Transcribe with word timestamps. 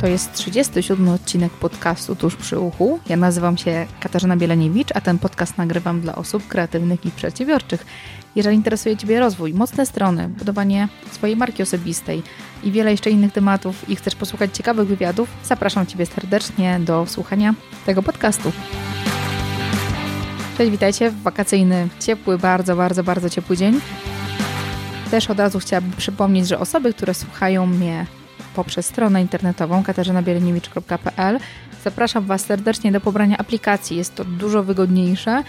To 0.00 0.06
jest 0.06 0.32
37 0.32 1.08
odcinek 1.08 1.52
podcastu 1.52 2.16
Tuż 2.16 2.36
przy 2.36 2.58
uchu. 2.58 2.98
Ja 3.08 3.16
nazywam 3.16 3.56
się 3.56 3.86
Katarzyna 4.00 4.36
Bieleniewicz, 4.36 4.88
a 4.94 5.00
ten 5.00 5.18
podcast 5.18 5.58
nagrywam 5.58 6.00
dla 6.00 6.14
osób 6.14 6.48
kreatywnych 6.48 7.06
i 7.06 7.10
przedsiębiorczych. 7.10 7.86
Jeżeli 8.36 8.56
interesuje 8.56 8.96
Ciebie 8.96 9.20
rozwój, 9.20 9.54
mocne 9.54 9.86
strony, 9.86 10.28
budowanie 10.28 10.88
swojej 11.12 11.36
marki 11.36 11.62
osobistej 11.62 12.22
i 12.62 12.72
wiele 12.72 12.90
jeszcze 12.90 13.10
innych 13.10 13.32
tematów 13.32 13.90
i 13.90 13.96
chcesz 13.96 14.14
posłuchać 14.14 14.56
ciekawych 14.56 14.88
wywiadów, 14.88 15.28
zapraszam 15.44 15.86
Ciebie 15.86 16.06
serdecznie 16.06 16.80
do 16.80 17.06
słuchania 17.06 17.54
tego 17.86 18.02
podcastu. 18.02 18.52
Cześć, 20.58 20.70
witajcie 20.70 21.10
w 21.10 21.22
wakacyjny, 21.22 21.88
ciepły, 22.00 22.38
bardzo, 22.38 22.76
bardzo, 22.76 23.04
bardzo 23.04 23.30
ciepły 23.30 23.56
dzień. 23.56 23.80
Też 25.10 25.30
od 25.30 25.38
razu 25.38 25.58
chciałabym 25.58 25.92
przypomnieć, 25.92 26.48
że 26.48 26.58
osoby, 26.58 26.94
które 26.94 27.14
słuchają 27.14 27.66
mnie 27.66 28.06
poprzez 28.58 28.86
stronę 28.86 29.22
internetową 29.22 29.82
katarzynabiereniewicz.pl 29.82 31.38
zapraszam 31.84 32.24
Was 32.24 32.44
serdecznie 32.44 32.92
do 32.92 33.00
pobrania 33.00 33.38
aplikacji. 33.38 33.96
Jest 33.96 34.14
to 34.14 34.24
dużo 34.24 34.62
wygodniejsze. 34.62 35.42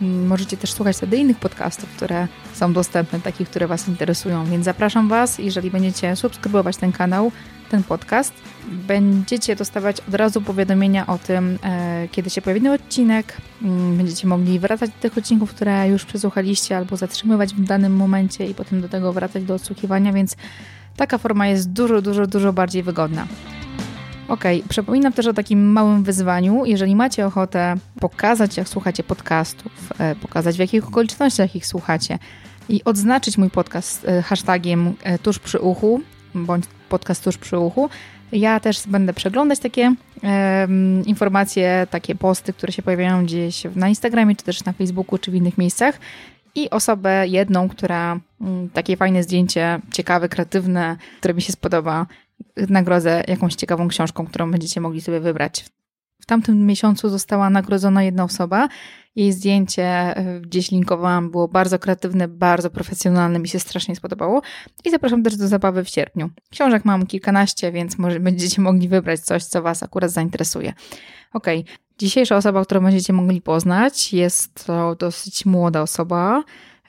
Możecie 0.00 0.56
też 0.56 0.72
słuchać 0.72 0.96
wtedy 0.96 1.16
innych 1.16 1.38
podcastów, 1.38 1.88
które 1.96 2.28
są 2.54 2.72
dostępne, 2.72 3.20
takich, 3.20 3.48
które 3.48 3.66
Was 3.66 3.88
interesują. 3.88 4.44
Więc 4.44 4.64
zapraszam 4.64 5.08
Was, 5.08 5.38
jeżeli 5.38 5.70
będziecie 5.70 6.16
subskrybować 6.16 6.76
ten 6.76 6.92
kanał, 6.92 7.32
ten 7.70 7.82
podcast, 7.82 8.32
będziecie 8.68 9.56
dostawać 9.56 10.00
od 10.08 10.14
razu 10.14 10.40
powiadomienia 10.40 11.06
o 11.06 11.18
tym, 11.18 11.58
e, 11.64 12.08
kiedy 12.12 12.30
się 12.30 12.42
pojawi 12.42 12.60
nowy 12.62 12.76
odcinek. 12.76 13.36
Mm, 13.62 13.96
będziecie 13.96 14.26
mogli 14.26 14.58
wracać 14.58 14.90
do 14.90 14.96
tych 15.00 15.18
odcinków, 15.18 15.50
które 15.50 15.88
już 15.88 16.04
przesłuchaliście, 16.04 16.76
albo 16.76 16.96
zatrzymywać 16.96 17.54
w 17.54 17.64
danym 17.64 17.96
momencie 17.96 18.46
i 18.46 18.54
potem 18.54 18.80
do 18.80 18.88
tego 18.88 19.12
wracać 19.12 19.44
do 19.44 19.54
odsłuchiwania, 19.54 20.12
więc 20.12 20.36
taka 20.96 21.18
forma 21.18 21.46
jest 21.46 21.72
dużo, 21.72 22.02
dużo, 22.02 22.26
dużo 22.26 22.52
bardziej 22.52 22.82
wygodna. 22.82 23.26
Ok, 24.28 24.44
przypominam 24.68 25.12
też 25.12 25.26
o 25.26 25.32
takim 25.32 25.72
małym 25.72 26.02
wyzwaniu. 26.02 26.64
Jeżeli 26.64 26.96
macie 26.96 27.26
ochotę 27.26 27.76
pokazać, 28.00 28.56
jak 28.56 28.68
słuchacie 28.68 29.02
podcastów, 29.02 29.72
e, 29.98 30.16
pokazać 30.16 30.56
w 30.56 30.58
jakich 30.58 30.88
okolicznościach 30.88 31.56
ich 31.56 31.66
słuchacie 31.66 32.18
i 32.68 32.84
odznaczyć 32.84 33.38
mój 33.38 33.50
podcast 33.50 34.04
e, 34.08 34.22
hashtagiem 34.22 34.94
tuż 35.22 35.38
przy 35.38 35.58
uchu, 35.58 36.00
bądź 36.34 36.64
podcast 36.88 37.24
tuż 37.24 37.38
przy 37.38 37.58
uchu. 37.58 37.88
Ja 38.32 38.60
też 38.60 38.86
będę 38.86 39.12
przeglądać 39.12 39.58
takie 39.58 39.94
informacje, 41.06 41.86
takie 41.90 42.14
posty, 42.14 42.52
które 42.52 42.72
się 42.72 42.82
pojawiają 42.82 43.24
gdzieś 43.24 43.62
na 43.76 43.88
Instagramie, 43.88 44.36
czy 44.36 44.44
też 44.44 44.64
na 44.64 44.72
Facebooku, 44.72 45.18
czy 45.18 45.30
w 45.30 45.34
innych 45.34 45.58
miejscach. 45.58 46.00
I 46.54 46.70
osobę 46.70 47.28
jedną, 47.28 47.68
która 47.68 48.20
um, 48.40 48.70
takie 48.70 48.96
fajne 48.96 49.22
zdjęcie, 49.22 49.80
ciekawe, 49.92 50.28
kreatywne, 50.28 50.96
które 51.18 51.34
mi 51.34 51.42
się 51.42 51.52
spodoba, 51.52 52.06
nagrodzę 52.56 53.24
jakąś 53.28 53.54
ciekawą 53.54 53.88
książką, 53.88 54.26
którą 54.26 54.50
będziecie 54.50 54.80
mogli 54.80 55.00
sobie 55.00 55.20
wybrać. 55.20 55.64
W 56.22 56.26
tamtym 56.26 56.66
miesiącu 56.66 57.08
została 57.08 57.50
nagrodzona 57.50 58.02
jedna 58.02 58.24
osoba 58.24 58.68
jej 59.16 59.32
zdjęcie 59.32 59.84
e, 59.84 60.40
gdzieś 60.40 60.70
linkowałam, 60.70 61.30
było 61.30 61.48
bardzo 61.48 61.78
kreatywne, 61.78 62.28
bardzo 62.28 62.70
profesjonalne, 62.70 63.38
mi 63.38 63.48
się 63.48 63.58
strasznie 63.58 63.96
spodobało. 63.96 64.42
I 64.84 64.90
zapraszam 64.90 65.22
też 65.22 65.36
do 65.36 65.48
zabawy 65.48 65.84
w 65.84 65.88
sierpniu. 65.88 66.30
Książek 66.50 66.84
mam 66.84 67.06
kilkanaście, 67.06 67.72
więc 67.72 67.98
może 67.98 68.20
będziecie 68.20 68.62
mogli 68.62 68.88
wybrać 68.88 69.20
coś, 69.20 69.44
co 69.44 69.62
Was 69.62 69.82
akurat 69.82 70.10
zainteresuje. 70.10 70.72
Ok, 71.32 71.46
dzisiejsza 71.98 72.36
osoba, 72.36 72.64
którą 72.64 72.80
będziecie 72.80 73.12
mogli 73.12 73.40
poznać, 73.40 74.12
jest 74.12 74.66
to 74.66 74.94
dosyć 74.94 75.46
młoda 75.46 75.82
osoba. 75.82 76.44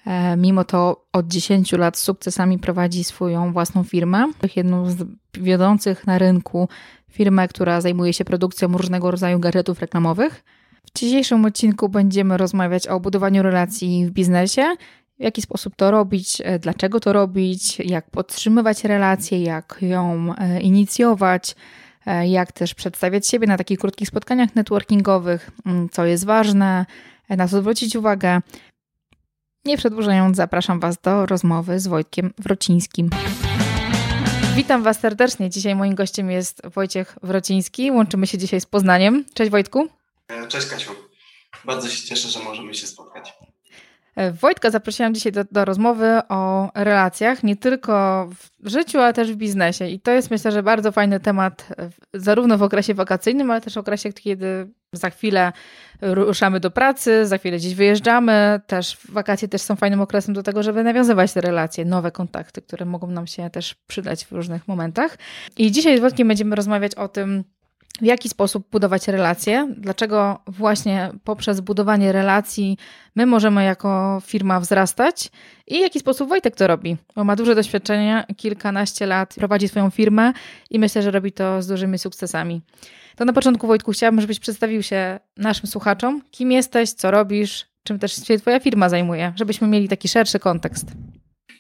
E, 0.05 0.37
mimo 0.37 0.63
to 0.63 1.05
od 1.13 1.27
10 1.27 1.71
lat 1.71 1.97
z 1.97 2.01
sukcesami 2.01 2.59
prowadzi 2.59 3.03
swoją 3.03 3.53
własną 3.53 3.83
firmę, 3.83 4.31
jedną 4.55 4.89
z 4.89 5.05
wiodących 5.33 6.07
na 6.07 6.17
rynku 6.17 6.69
firmę, 7.11 7.47
która 7.47 7.81
zajmuje 7.81 8.13
się 8.13 8.25
produkcją 8.25 8.77
różnego 8.77 9.11
rodzaju 9.11 9.39
gadżetów 9.39 9.79
reklamowych. 9.79 10.43
W 10.85 10.99
dzisiejszym 10.99 11.45
odcinku 11.45 11.89
będziemy 11.89 12.37
rozmawiać 12.37 12.87
o 12.87 12.99
budowaniu 12.99 13.43
relacji 13.43 14.05
w 14.05 14.11
biznesie, 14.11 14.75
w 15.19 15.23
jaki 15.23 15.41
sposób 15.41 15.75
to 15.75 15.91
robić, 15.91 16.41
e, 16.43 16.59
dlaczego 16.59 16.99
to 16.99 17.13
robić, 17.13 17.79
jak 17.79 18.09
podtrzymywać 18.09 18.83
relacje, 18.83 19.43
jak 19.43 19.77
ją 19.81 20.35
e, 20.37 20.61
inicjować, 20.61 21.55
e, 22.05 22.27
jak 22.27 22.51
też 22.51 22.73
przedstawiać 22.73 23.27
siebie 23.27 23.47
na 23.47 23.57
takich 23.57 23.79
krótkich 23.79 24.07
spotkaniach 24.07 24.55
networkingowych, 24.55 25.51
mm, 25.65 25.89
co 25.89 26.05
jest 26.05 26.25
ważne, 26.25 26.85
na 27.29 27.47
co 27.47 27.61
zwrócić 27.61 27.95
uwagę. 27.95 28.39
Nie 29.65 29.77
przedłużając, 29.77 30.37
zapraszam 30.37 30.79
Was 30.79 30.97
do 31.01 31.25
rozmowy 31.25 31.79
z 31.79 31.87
Wojtkiem 31.87 32.33
Wrocińskim. 32.37 33.09
Witam 34.55 34.83
Was 34.83 34.99
serdecznie. 34.99 35.49
Dzisiaj 35.49 35.75
moim 35.75 35.95
gościem 35.95 36.31
jest 36.31 36.61
Wojciech 36.73 37.17
Wrociński. 37.23 37.91
Łączymy 37.91 38.27
się 38.27 38.37
dzisiaj 38.37 38.61
z 38.61 38.65
Poznaniem. 38.65 39.25
Cześć 39.33 39.51
Wojtku. 39.51 39.87
E, 40.27 40.47
cześć 40.47 40.67
Kasiu. 40.67 40.91
Bardzo 41.65 41.89
się 41.89 42.07
cieszę, 42.07 42.29
że 42.29 42.39
możemy 42.39 42.75
się 42.75 42.87
spotkać. 42.87 43.33
E, 44.15 44.31
Wojtka 44.31 44.71
zaprosiłam 44.71 45.13
dzisiaj 45.13 45.31
do, 45.31 45.43
do, 45.51 45.65
rozmowy 45.65 46.19
o 46.29 46.71
relacjach, 46.75 47.43
nie 47.43 47.55
tylko 47.55 48.27
w 48.63 48.69
życiu, 48.69 48.99
ale 48.99 49.13
też 49.13 49.31
w 49.31 49.35
biznesie. 49.35 49.87
I 49.87 49.99
to 49.99 50.11
jest 50.11 50.31
myślę, 50.31 50.51
że 50.51 50.63
bardzo 50.63 50.91
fajny 50.91 51.19
temat, 51.19 51.67
zarówno 52.13 52.57
w 52.57 52.63
okresie 52.63 52.93
wakacyjnym, 52.93 53.51
ale 53.51 53.61
też 53.61 53.73
w 53.73 53.77
okresie, 53.77 54.13
kiedy 54.13 54.67
za 54.93 55.09
chwilę 55.09 55.53
ruszamy 56.01 56.59
do 56.59 56.71
pracy, 56.71 57.27
za 57.27 57.37
chwilę 57.37 57.57
gdzieś 57.57 57.75
wyjeżdżamy. 57.75 58.61
Też 58.67 58.97
wakacje 59.09 59.47
też 59.47 59.61
są 59.61 59.75
fajnym 59.75 60.01
okresem 60.01 60.33
do 60.33 60.43
tego, 60.43 60.63
żeby 60.63 60.83
nawiązywać 60.83 61.33
te 61.33 61.41
relacje, 61.41 61.85
nowe 61.85 62.11
kontakty, 62.11 62.61
które 62.61 62.85
mogą 62.85 63.07
nam 63.07 63.27
się 63.27 63.49
też 63.49 63.75
przydać 63.87 64.25
w 64.25 64.31
różnych 64.31 64.67
momentach. 64.67 65.17
I 65.57 65.71
dzisiaj 65.71 65.97
z 65.97 66.01
Wojtkiem 66.01 66.27
będziemy 66.27 66.55
rozmawiać 66.55 66.95
o 66.95 67.07
tym, 67.07 67.43
w 68.01 68.05
jaki 68.05 68.29
sposób 68.29 68.69
budować 68.71 69.07
relacje, 69.07 69.73
dlaczego 69.77 70.39
właśnie 70.47 71.11
poprzez 71.23 71.61
budowanie 71.61 72.11
relacji 72.11 72.77
my 73.15 73.25
możemy 73.25 73.63
jako 73.63 74.21
firma 74.25 74.59
wzrastać 74.59 75.31
i 75.67 75.77
w 75.77 75.81
jaki 75.81 75.99
sposób 75.99 76.29
Wojtek 76.29 76.55
to 76.55 76.67
robi, 76.67 76.97
bo 77.15 77.23
ma 77.23 77.35
duże 77.35 77.55
doświadczenie, 77.55 78.25
kilkanaście 78.37 79.05
lat 79.05 79.35
prowadzi 79.35 79.67
swoją 79.67 79.89
firmę 79.89 80.33
i 80.69 80.79
myślę, 80.79 81.01
że 81.01 81.11
robi 81.11 81.31
to 81.31 81.61
z 81.61 81.67
dużymi 81.67 81.99
sukcesami. 81.99 82.61
To 83.15 83.25
na 83.25 83.33
początku 83.33 83.67
Wojtku 83.67 83.91
chciałabym, 83.91 84.21
żebyś 84.21 84.39
przedstawił 84.39 84.83
się 84.83 85.19
naszym 85.37 85.67
słuchaczom, 85.67 86.21
kim 86.31 86.51
jesteś, 86.51 86.91
co 86.91 87.11
robisz, 87.11 87.65
czym 87.83 87.99
też 87.99 88.25
się 88.27 88.37
twoja 88.37 88.59
firma 88.59 88.89
zajmuje, 88.89 89.33
żebyśmy 89.35 89.67
mieli 89.67 89.89
taki 89.89 90.07
szerszy 90.07 90.39
kontekst. 90.39 90.87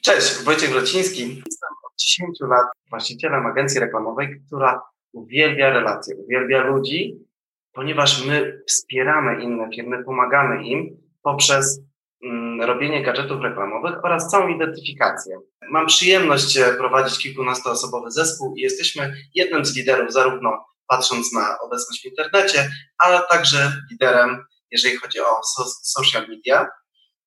Cześć, 0.01 0.43
Wojciech 0.43 0.69
Wrociński. 0.69 1.21
Jestem 1.21 1.69
od 1.83 1.99
10 1.99 2.37
lat 2.41 2.65
właścicielem 2.89 3.45
agencji 3.45 3.79
reklamowej, 3.79 4.41
która 4.47 4.81
uwielbia 5.15 5.69
relacje, 5.69 6.15
uwielbia 6.15 6.63
ludzi, 6.63 7.25
ponieważ 7.73 8.25
my 8.25 8.63
wspieramy 8.67 9.43
inne 9.43 9.69
firmy, 9.75 10.03
pomagamy 10.03 10.67
im 10.67 10.97
poprzez 11.23 11.81
mm, 12.23 12.61
robienie 12.61 13.03
gadżetów 13.03 13.41
reklamowych 13.41 14.05
oraz 14.05 14.29
całą 14.29 14.47
identyfikację. 14.47 15.37
Mam 15.71 15.87
przyjemność 15.87 16.57
e, 16.57 16.73
prowadzić 16.73 17.19
kilkunastoosobowy 17.19 18.11
zespół 18.11 18.55
i 18.55 18.61
jesteśmy 18.61 19.13
jednym 19.35 19.65
z 19.65 19.75
liderów, 19.75 20.13
zarówno 20.13 20.65
patrząc 20.87 21.33
na 21.33 21.59
obecność 21.59 22.01
w 22.01 22.05
internecie, 22.05 22.69
ale 22.97 23.21
także 23.29 23.71
liderem, 23.91 24.45
jeżeli 24.71 24.95
chodzi 24.95 25.19
o 25.19 25.43
so 25.43 25.63
social 25.83 26.27
media, 26.27 26.67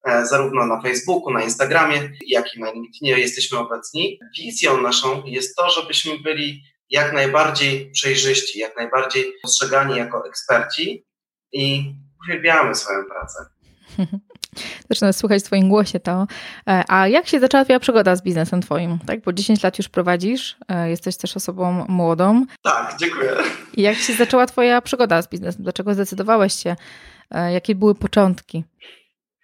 e, 0.06 0.26
zarówno 0.26 0.66
na 0.66 0.81
Facebooku, 0.81 1.31
na 1.31 1.43
Instagramie, 1.43 2.10
jak 2.26 2.55
i 2.55 2.60
na 2.60 2.72
LinkedInie 2.72 3.19
jesteśmy 3.19 3.59
obecni. 3.59 4.19
Wizją 4.38 4.81
naszą 4.81 5.22
jest 5.25 5.56
to, 5.56 5.70
żebyśmy 5.70 6.19
byli 6.19 6.62
jak 6.91 7.12
najbardziej 7.12 7.91
przejrzyści, 7.91 8.59
jak 8.59 8.76
najbardziej 8.76 9.32
postrzegani 9.43 9.97
jako 9.97 10.26
eksperci 10.26 11.06
i 11.53 11.94
uwielbiamy 12.25 12.75
swoją 12.75 13.04
pracę. 13.04 13.47
Zaczynam 14.91 15.12
słuchać 15.12 15.43
w 15.43 15.47
Twoim 15.47 15.69
głosie 15.69 16.00
to. 16.00 16.26
E, 16.69 16.84
a 16.88 17.09
jak 17.09 17.28
się 17.28 17.41
zaczęła 17.41 17.65
Twoja 17.65 17.81
przygoda 17.81 18.16
z 18.16 18.22
biznesem 18.22 18.62
Twoim? 18.62 18.99
Tak, 19.06 19.20
bo 19.20 19.32
10 19.32 19.62
lat 19.62 19.79
już 19.79 19.88
prowadzisz, 19.88 20.56
e, 20.69 20.90
jesteś 20.90 21.17
też 21.17 21.37
osobą 21.37 21.87
młodą. 21.88 22.46
Tak, 22.62 22.96
dziękuję. 23.00 23.37
I 23.75 23.82
jak 23.82 23.96
się 23.96 24.12
zaczęła 24.12 24.46
Twoja 24.46 24.82
przygoda 24.82 25.23
z 25.23 25.29
biznesem? 25.29 25.62
Dlaczego 25.62 25.94
zdecydowałeś 25.94 26.52
się? 26.55 26.76
E, 27.31 27.52
jakie 27.52 27.75
były 27.75 27.94
początki? 27.94 28.64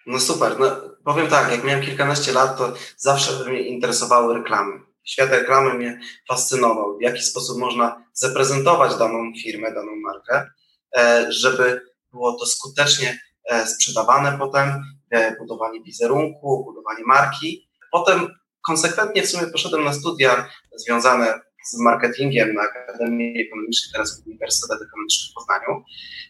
No 0.06 0.20
super. 0.20 0.56
No, 0.60 0.66
powiem 1.04 1.26
tak, 1.26 1.50
jak 1.50 1.64
miałem 1.64 1.82
kilkanaście 1.82 2.32
lat, 2.32 2.58
to 2.58 2.72
zawsze 2.96 3.44
mnie 3.44 3.60
interesowały 3.60 4.34
reklamy 4.34 4.80
świat 5.04 5.30
reklamy 5.30 5.74
mnie 5.74 6.00
fascynował. 6.28 6.98
W 6.98 7.02
jaki 7.02 7.22
sposób 7.22 7.58
można 7.58 8.04
zaprezentować 8.12 8.96
daną 8.96 9.32
firmę, 9.42 9.74
daną 9.74 9.96
markę, 9.96 10.50
e, 10.96 11.26
żeby 11.32 11.80
było 12.12 12.38
to 12.38 12.46
skutecznie 12.46 13.18
e, 13.44 13.66
sprzedawane 13.66 14.38
potem, 14.38 14.82
e, 15.10 15.36
budowanie 15.36 15.82
wizerunku, 15.82 16.64
budowanie 16.64 17.04
marki. 17.06 17.68
Potem 17.92 18.28
konsekwentnie 18.66 19.22
w 19.22 19.28
sumie 19.28 19.46
poszedłem 19.46 19.84
na 19.84 19.92
studia 19.92 20.48
związane 20.76 21.40
z 21.64 21.78
marketingiem 21.78 22.54
na 22.54 22.62
Akademii 22.62 23.46
Ekonomicznej, 23.46 23.92
teraz 23.92 24.22
Uniwersytet 24.26 24.82
Ekonomiczny 24.82 25.30
w 25.30 25.34
Poznaniu. 25.34 25.84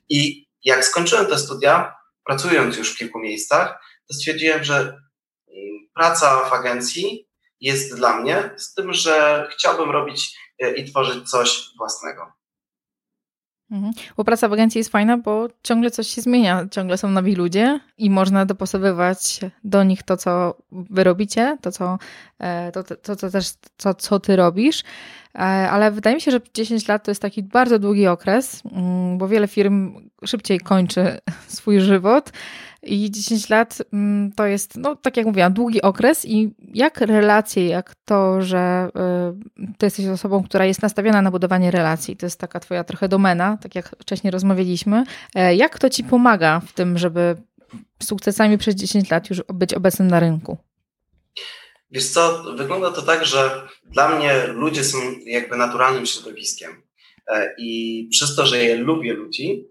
I 0.08 0.46
jak 0.64 0.84
skończyłem 0.84 1.26
te 1.26 1.38
studia, 1.38 1.94
pracując 2.24 2.76
już 2.76 2.94
w 2.94 2.98
kilku 2.98 3.18
miejscach, 3.18 3.80
to 4.08 4.14
stwierdziłem, 4.14 4.64
że 4.64 4.74
mm, 4.76 4.98
praca 5.94 6.44
w 6.44 6.52
agencji 6.52 7.28
jest 7.64 7.96
dla 7.96 8.20
mnie, 8.20 8.50
z 8.56 8.74
tym, 8.74 8.92
że 8.92 9.46
chciałbym 9.52 9.90
robić 9.90 10.38
e, 10.62 10.74
i 10.74 10.84
tworzyć 10.84 11.30
coś 11.30 11.70
własnego. 11.78 12.32
Mhm. 13.70 13.92
Bo 14.16 14.24
praca 14.24 14.48
w 14.48 14.52
agencji 14.52 14.78
jest 14.78 14.90
fajna, 14.90 15.18
bo 15.18 15.48
ciągle 15.62 15.90
coś 15.90 16.08
się 16.08 16.22
zmienia, 16.22 16.66
ciągle 16.70 16.98
są 16.98 17.10
nowi 17.10 17.34
ludzie 17.34 17.80
i 17.98 18.10
można 18.10 18.46
dopasowywać 18.46 19.40
do 19.64 19.84
nich 19.84 20.02
to, 20.02 20.16
co 20.16 20.56
wy 20.72 21.04
robicie, 21.04 21.58
to, 21.62 21.72
co, 21.72 21.98
e, 22.38 22.72
to, 22.72 22.84
to, 22.84 23.16
to 23.16 23.30
też 23.30 23.46
to, 23.76 23.94
co 23.94 24.20
ty 24.20 24.36
robisz. 24.36 24.82
E, 25.34 25.38
ale 25.70 25.90
wydaje 25.90 26.16
mi 26.16 26.20
się, 26.20 26.30
że 26.30 26.40
10 26.54 26.88
lat 26.88 27.04
to 27.04 27.10
jest 27.10 27.22
taki 27.22 27.42
bardzo 27.42 27.78
długi 27.78 28.06
okres, 28.06 28.62
mm, 28.72 29.18
bo 29.18 29.28
wiele 29.28 29.48
firm 29.48 30.10
szybciej 30.24 30.60
kończy 30.60 31.18
swój 31.56 31.80
żywot. 31.80 32.32
I 32.86 33.10
10 33.10 33.48
lat 33.48 33.78
mm, 33.92 34.32
to 34.32 34.46
jest, 34.46 34.76
no 34.76 34.96
tak 34.96 35.16
jak 35.16 35.26
mówiłam, 35.26 35.52
długi 35.52 35.82
okres 35.82 36.24
i 36.24 36.54
jak 36.74 37.00
relacje, 37.00 37.66
jak 37.66 37.94
to, 38.04 38.42
że 38.42 38.88
y, 39.58 39.74
ty 39.78 39.86
jesteś 39.86 40.06
osobą, 40.06 40.42
która 40.42 40.64
jest 40.64 40.82
nastawiona 40.82 41.22
na 41.22 41.30
budowanie 41.30 41.70
relacji, 41.70 42.16
to 42.16 42.26
jest 42.26 42.40
taka 42.40 42.60
twoja 42.60 42.84
trochę 42.84 43.08
domena, 43.08 43.58
tak 43.62 43.74
jak 43.74 43.88
wcześniej 44.00 44.30
rozmawialiśmy, 44.30 45.04
e, 45.34 45.54
jak 45.54 45.78
to 45.78 45.90
ci 45.90 46.04
pomaga 46.04 46.60
w 46.60 46.72
tym, 46.72 46.98
żeby 46.98 47.36
sukcesami 48.02 48.58
przez 48.58 48.74
10 48.74 49.10
lat 49.10 49.30
już 49.30 49.42
być 49.54 49.74
obecnym 49.74 50.08
na 50.08 50.20
rynku? 50.20 50.58
Wiesz 51.90 52.08
co, 52.08 52.42
wygląda 52.56 52.90
to 52.90 53.02
tak, 53.02 53.24
że 53.24 53.68
dla 53.84 54.08
mnie 54.08 54.46
ludzie 54.46 54.84
są 54.84 54.98
jakby 55.26 55.56
naturalnym 55.56 56.06
środowiskiem 56.06 56.82
e, 57.28 57.54
i 57.58 58.08
przez 58.10 58.36
to, 58.36 58.46
że 58.46 58.64
ja 58.64 58.76
lubię 58.80 59.12
ludzi, 59.12 59.68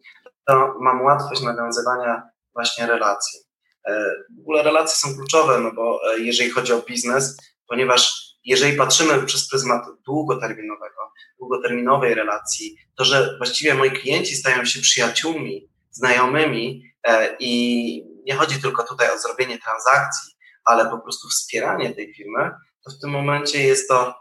to 0.48 0.74
mam 0.82 1.02
łatwość 1.02 1.42
nawiązywania 1.42 2.33
właśnie 2.54 2.88
relacji. 2.88 3.40
E, 3.88 4.12
w 4.38 4.40
ogóle 4.40 4.64
relacje 4.64 4.96
są 4.96 5.18
kluczowe, 5.18 5.60
no 5.60 5.72
bo 5.72 6.00
e, 6.14 6.20
jeżeli 6.20 6.50
chodzi 6.50 6.74
o 6.74 6.82
biznes, 6.82 7.38
ponieważ 7.68 8.24
jeżeli 8.46 8.78
patrzymy 8.78 9.26
przez 9.26 9.50
pryzmat 9.50 9.86
długoterminowego, 10.06 11.12
długoterminowej 11.40 12.14
relacji, 12.14 12.78
to 12.96 13.06
że 13.06 13.38
właściwie 13.38 13.74
moi 13.74 13.92
klienci 13.92 14.36
stają 14.36 14.66
się 14.66 14.82
przyjaciółmi, 14.82 15.70
znajomymi 15.92 16.84
e, 17.04 17.36
i 17.40 18.04
nie 18.26 18.36
chodzi 18.36 18.62
tylko 18.62 18.84
tutaj 18.84 19.16
o 19.16 19.20
zrobienie 19.20 19.60
transakcji, 19.60 20.34
ale 20.66 20.90
po 20.90 21.00
prostu 21.00 21.28
wspieranie 21.30 21.96
tej 21.96 22.14
firmy, 22.14 22.52
to 22.86 22.92
w 22.92 23.00
tym 23.02 23.10
momencie 23.10 23.64
jest 23.64 23.88
to 23.88 24.16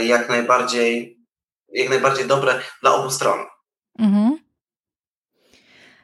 jak 0.00 0.28
najbardziej, 0.28 1.18
jak 1.68 1.88
najbardziej 1.88 2.26
dobre 2.26 2.60
dla 2.82 2.94
obu 2.94 3.10
stron. 3.10 3.46
Mhm. 3.98 4.37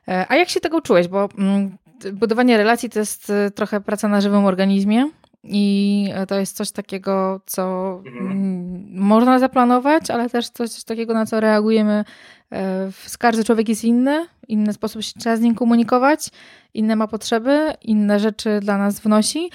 E, 0.09 0.27
a 0.29 0.37
jak 0.37 0.49
się 0.49 0.61
tego 0.61 0.81
czułeś? 0.81 1.09
Bo 1.09 1.29
mm, 1.39 1.77
budowanie 2.13 2.57
relacji 2.57 2.91
to 2.91 2.99
jest 2.99 3.31
e, 3.31 3.51
trochę 3.51 3.81
praca 3.81 4.09
na 4.09 4.21
żywym 4.21 4.45
organizmie. 4.45 5.11
I 5.47 6.09
to 6.29 6.35
jest 6.35 6.57
coś 6.57 6.71
takiego, 6.71 7.41
co 7.47 7.95
mhm. 8.07 8.31
Mm, 8.31 8.85
można 8.95 9.39
zaplanować, 9.39 10.11
ale 10.11 10.31
też 10.31 10.49
coś 10.49 10.85
takiego, 10.85 11.15
na 11.15 11.27
co 11.27 11.41
reagujemy. 11.41 12.05
E, 12.53 12.91
każdy 13.19 13.45
człowiek 13.45 13.69
jest 13.69 13.85
inny, 13.85 14.27
inny 14.49 14.73
sposób 14.73 15.03
się 15.03 15.13
trzeba 15.21 15.37
z 15.37 15.41
nim 15.41 15.55
komunikować, 15.55 16.29
inne 16.75 16.97
ma 16.97 17.07
potrzeby, 17.07 17.73
inne 17.83 18.21
rzeczy 18.21 18.61
dla 18.61 18.79
nas 18.79 19.01
wnosi. 19.01 19.51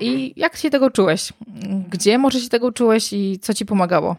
I 0.00 0.08
mhm. 0.08 0.30
jak 0.36 0.56
się 0.56 0.70
tego 0.70 0.90
czułeś? 0.90 1.32
Gdzie 1.90 2.18
może 2.18 2.40
się 2.40 2.48
tego 2.48 2.72
czułeś 2.72 3.12
i 3.12 3.38
co 3.42 3.54
ci 3.54 3.66
pomagało? 3.66 4.16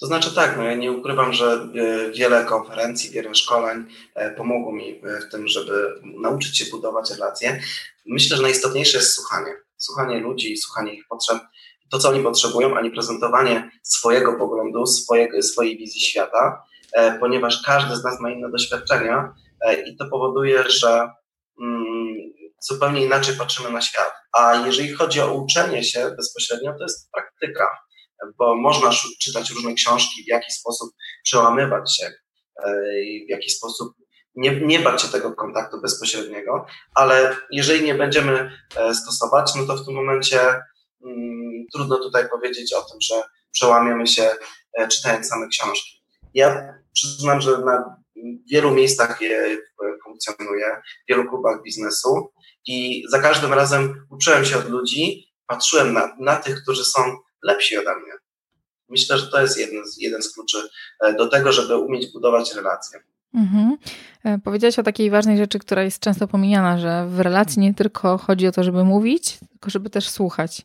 To 0.00 0.06
znaczy 0.06 0.34
tak, 0.34 0.56
no 0.56 0.62
ja 0.62 0.74
nie 0.74 0.92
ukrywam, 0.92 1.32
że 1.32 1.52
e, 1.52 2.10
wiele 2.10 2.44
konferencji, 2.44 3.10
wiele 3.10 3.34
szkoleń 3.34 3.84
e, 4.14 4.30
pomogło 4.30 4.72
mi 4.72 5.00
w 5.02 5.30
tym, 5.30 5.48
żeby 5.48 6.00
nauczyć 6.02 6.58
się 6.58 6.64
budować 6.70 7.10
relacje. 7.10 7.60
Myślę, 8.06 8.36
że 8.36 8.42
najistotniejsze 8.42 8.98
jest 8.98 9.14
słuchanie. 9.14 9.54
Słuchanie 9.76 10.20
ludzi, 10.20 10.56
słuchanie 10.56 10.94
ich 10.94 11.04
potrzeb, 11.08 11.38
to 11.90 11.98
co 11.98 12.08
oni 12.08 12.22
potrzebują, 12.22 12.76
a 12.76 12.80
nie 12.80 12.90
prezentowanie 12.90 13.70
swojego 13.82 14.38
poglądu, 14.38 14.86
swojej, 14.86 15.42
swojej 15.42 15.78
wizji 15.78 16.00
świata, 16.00 16.62
e, 16.92 17.18
ponieważ 17.18 17.62
każdy 17.66 17.96
z 17.96 18.04
nas 18.04 18.20
ma 18.20 18.30
inne 18.30 18.50
doświadczenia 18.50 19.34
i 19.86 19.96
to 19.96 20.06
powoduje, 20.06 20.64
że 20.70 21.10
mm, 21.60 22.14
zupełnie 22.60 23.04
inaczej 23.04 23.36
patrzymy 23.36 23.70
na 23.70 23.80
świat. 23.80 24.12
A 24.32 24.66
jeżeli 24.66 24.92
chodzi 24.92 25.20
o 25.20 25.32
uczenie 25.32 25.84
się 25.84 26.10
bezpośrednio, 26.16 26.74
to 26.78 26.82
jest 26.82 27.10
praktyka 27.10 27.68
bo 28.38 28.56
można 28.56 28.90
czytać 29.20 29.50
różne 29.50 29.74
książki, 29.74 30.24
w 30.24 30.28
jaki 30.28 30.52
sposób 30.52 30.94
przełamywać 31.24 31.96
się, 31.96 32.06
e, 32.64 32.72
w 33.26 33.30
jaki 33.30 33.50
sposób 33.50 33.94
nie, 34.34 34.60
nie 34.60 34.80
bać 34.80 35.02
się 35.02 35.08
tego 35.08 35.32
kontaktu 35.32 35.80
bezpośredniego, 35.80 36.66
ale 36.94 37.36
jeżeli 37.50 37.84
nie 37.84 37.94
będziemy 37.94 38.50
e, 38.76 38.94
stosować, 38.94 39.54
no 39.54 39.66
to 39.66 39.76
w 39.76 39.86
tym 39.86 39.94
momencie 39.94 40.40
mm, 41.04 41.66
trudno 41.74 41.98
tutaj 41.98 42.28
powiedzieć 42.28 42.72
o 42.72 42.80
tym, 42.80 43.00
że 43.00 43.14
przełamiemy 43.52 44.06
się 44.06 44.30
e, 44.78 44.88
czytając 44.88 45.28
same 45.28 45.48
książki. 45.48 46.02
Ja 46.34 46.74
przyznam, 46.92 47.40
że 47.40 47.58
na 47.58 47.96
wielu 48.50 48.70
miejscach 48.70 49.20
je 49.20 49.58
funkcjonuję, 50.04 50.82
w 51.04 51.08
wielu 51.08 51.28
klubach 51.28 51.62
biznesu 51.62 52.32
i 52.66 53.04
za 53.08 53.18
każdym 53.18 53.52
razem 53.52 54.06
uczyłem 54.10 54.44
się 54.44 54.58
od 54.58 54.68
ludzi, 54.68 55.28
patrzyłem 55.46 55.92
na, 55.92 56.16
na 56.20 56.36
tych, 56.36 56.62
którzy 56.62 56.84
są 56.84 57.00
lepsi 57.42 57.78
ode 57.78 57.94
mnie. 57.94 58.12
Myślę, 58.88 59.18
że 59.18 59.26
to 59.26 59.40
jest 59.40 59.58
jeden 59.58 59.86
z, 59.86 59.98
jeden 59.98 60.22
z 60.22 60.34
kluczy 60.34 60.58
e, 61.00 61.14
do 61.14 61.28
tego, 61.28 61.52
żeby 61.52 61.76
umieć 61.76 62.12
budować 62.12 62.54
relacje. 62.54 63.00
Mhm. 63.34 63.76
E, 64.24 64.38
powiedziałaś 64.38 64.78
o 64.78 64.82
takiej 64.82 65.10
ważnej 65.10 65.38
rzeczy, 65.38 65.58
która 65.58 65.82
jest 65.82 66.00
często 66.00 66.28
pomijana, 66.28 66.78
że 66.78 67.06
w 67.08 67.20
relacji 67.20 67.60
nie 67.62 67.74
tylko 67.74 68.18
chodzi 68.18 68.46
o 68.46 68.52
to, 68.52 68.64
żeby 68.64 68.84
mówić, 68.84 69.38
tylko 69.50 69.70
żeby 69.70 69.90
też 69.90 70.08
słuchać 70.08 70.64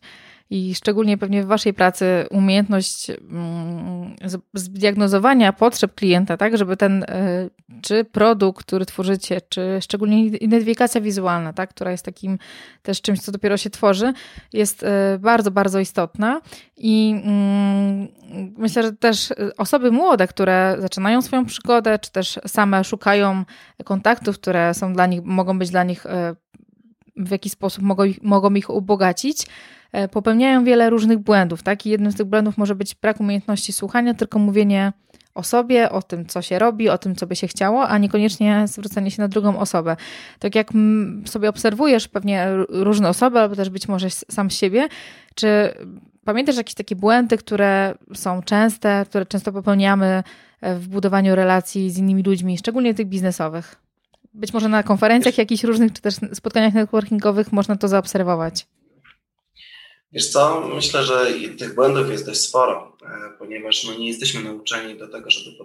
i 0.53 0.75
szczególnie 0.75 1.17
pewnie 1.17 1.43
w 1.43 1.45
Waszej 1.45 1.73
pracy 1.73 2.25
umiejętność 2.31 3.09
mm, 3.09 4.15
zdiagnozowania 4.53 5.53
potrzeb 5.53 5.95
klienta, 5.95 6.37
tak, 6.37 6.57
żeby 6.57 6.77
ten 6.77 7.03
e, 7.03 7.49
czy 7.81 8.03
produkt, 8.03 8.65
który 8.65 8.85
tworzycie, 8.85 9.41
czy 9.49 9.79
szczególnie 9.81 10.25
identyfikacja 10.25 11.01
wizualna, 11.01 11.53
tak, 11.53 11.69
która 11.69 11.91
jest 11.91 12.05
takim 12.05 12.37
też 12.81 13.01
czymś, 13.01 13.19
co 13.19 13.31
dopiero 13.31 13.57
się 13.57 13.69
tworzy, 13.69 14.13
jest 14.53 14.83
e, 14.83 15.19
bardzo, 15.19 15.51
bardzo 15.51 15.79
istotna. 15.79 16.41
I 16.77 17.21
mm, 17.25 18.07
myślę, 18.57 18.83
że 18.83 18.91
też 18.91 19.33
osoby 19.57 19.91
młode, 19.91 20.27
które 20.27 20.75
zaczynają 20.79 21.21
swoją 21.21 21.45
przygodę, 21.45 21.99
czy 21.99 22.11
też 22.11 22.39
same 22.47 22.83
szukają 22.83 23.43
kontaktów, 23.83 24.39
które 24.39 24.73
są 24.73 24.93
dla 24.93 25.05
nich, 25.05 25.23
mogą 25.23 25.59
być 25.59 25.69
dla 25.69 25.83
nich 25.83 26.05
e, 26.05 26.35
w 27.15 27.31
jakiś 27.31 27.51
sposób 27.51 27.83
mogą, 27.83 28.03
mogą 28.21 28.53
ich 28.53 28.69
ubogacić, 28.69 29.45
E, 29.45 29.82
popełniają 30.11 30.63
wiele 30.63 30.89
różnych 30.89 31.19
błędów, 31.19 31.63
tak? 31.63 31.85
I 31.85 31.89
jednym 31.89 32.11
z 32.11 32.15
tych 32.15 32.25
błędów 32.25 32.57
może 32.57 32.75
być 32.75 32.95
brak 32.95 33.19
umiejętności 33.19 33.73
słuchania, 33.73 34.13
tylko 34.13 34.39
mówienie 34.39 34.93
o 35.35 35.43
sobie, 35.43 35.89
o 35.89 36.01
tym, 36.01 36.25
co 36.25 36.41
się 36.41 36.59
robi, 36.59 36.89
o 36.89 36.97
tym, 36.97 37.15
co 37.15 37.27
by 37.27 37.35
się 37.35 37.47
chciało, 37.47 37.87
a 37.87 37.97
niekoniecznie 37.97 38.63
zwrócenie 38.67 39.11
się 39.11 39.21
na 39.21 39.27
drugą 39.27 39.59
osobę. 39.59 39.95
Tak 40.39 40.55
jak 40.55 40.71
sobie 41.25 41.49
obserwujesz 41.49 42.07
pewnie 42.07 42.47
różne 42.69 43.09
osoby, 43.09 43.39
albo 43.39 43.55
też 43.55 43.69
być 43.69 43.87
może 43.87 44.09
sam 44.09 44.49
siebie, 44.49 44.87
czy 45.35 45.73
pamiętasz 46.25 46.57
jakieś 46.57 46.75
takie 46.75 46.95
błędy, 46.95 47.37
które 47.37 47.95
są 48.13 48.43
częste, 48.43 49.05
które 49.09 49.25
często 49.25 49.51
popełniamy 49.51 50.23
e, 50.61 50.75
w 50.75 50.87
budowaniu 50.87 51.35
relacji 51.35 51.91
z 51.91 51.97
innymi 51.97 52.23
ludźmi, 52.23 52.57
szczególnie 52.57 52.93
tych 52.93 53.07
biznesowych? 53.07 53.75
Być 54.33 54.53
może 54.53 54.69
na 54.69 54.83
konferencjach 54.83 55.37
jakichś 55.37 55.63
różnych, 55.63 55.93
czy 55.93 56.01
też 56.01 56.15
spotkaniach 56.33 56.73
networkingowych 56.73 57.51
można 57.51 57.75
to 57.75 57.87
zaobserwować. 57.87 58.67
Wiesz 60.13 60.29
co, 60.29 60.69
myślę, 60.75 61.03
że 61.03 61.27
tych 61.59 61.75
błędów 61.75 62.09
jest 62.09 62.25
dość 62.25 62.39
sporo, 62.39 62.97
e, 63.01 63.37
ponieważ 63.39 63.83
no, 63.83 63.93
nie 63.93 64.07
jesteśmy 64.07 64.43
nauczeni 64.43 64.97
do 64.97 65.07
tego, 65.07 65.29
żeby 65.29 65.57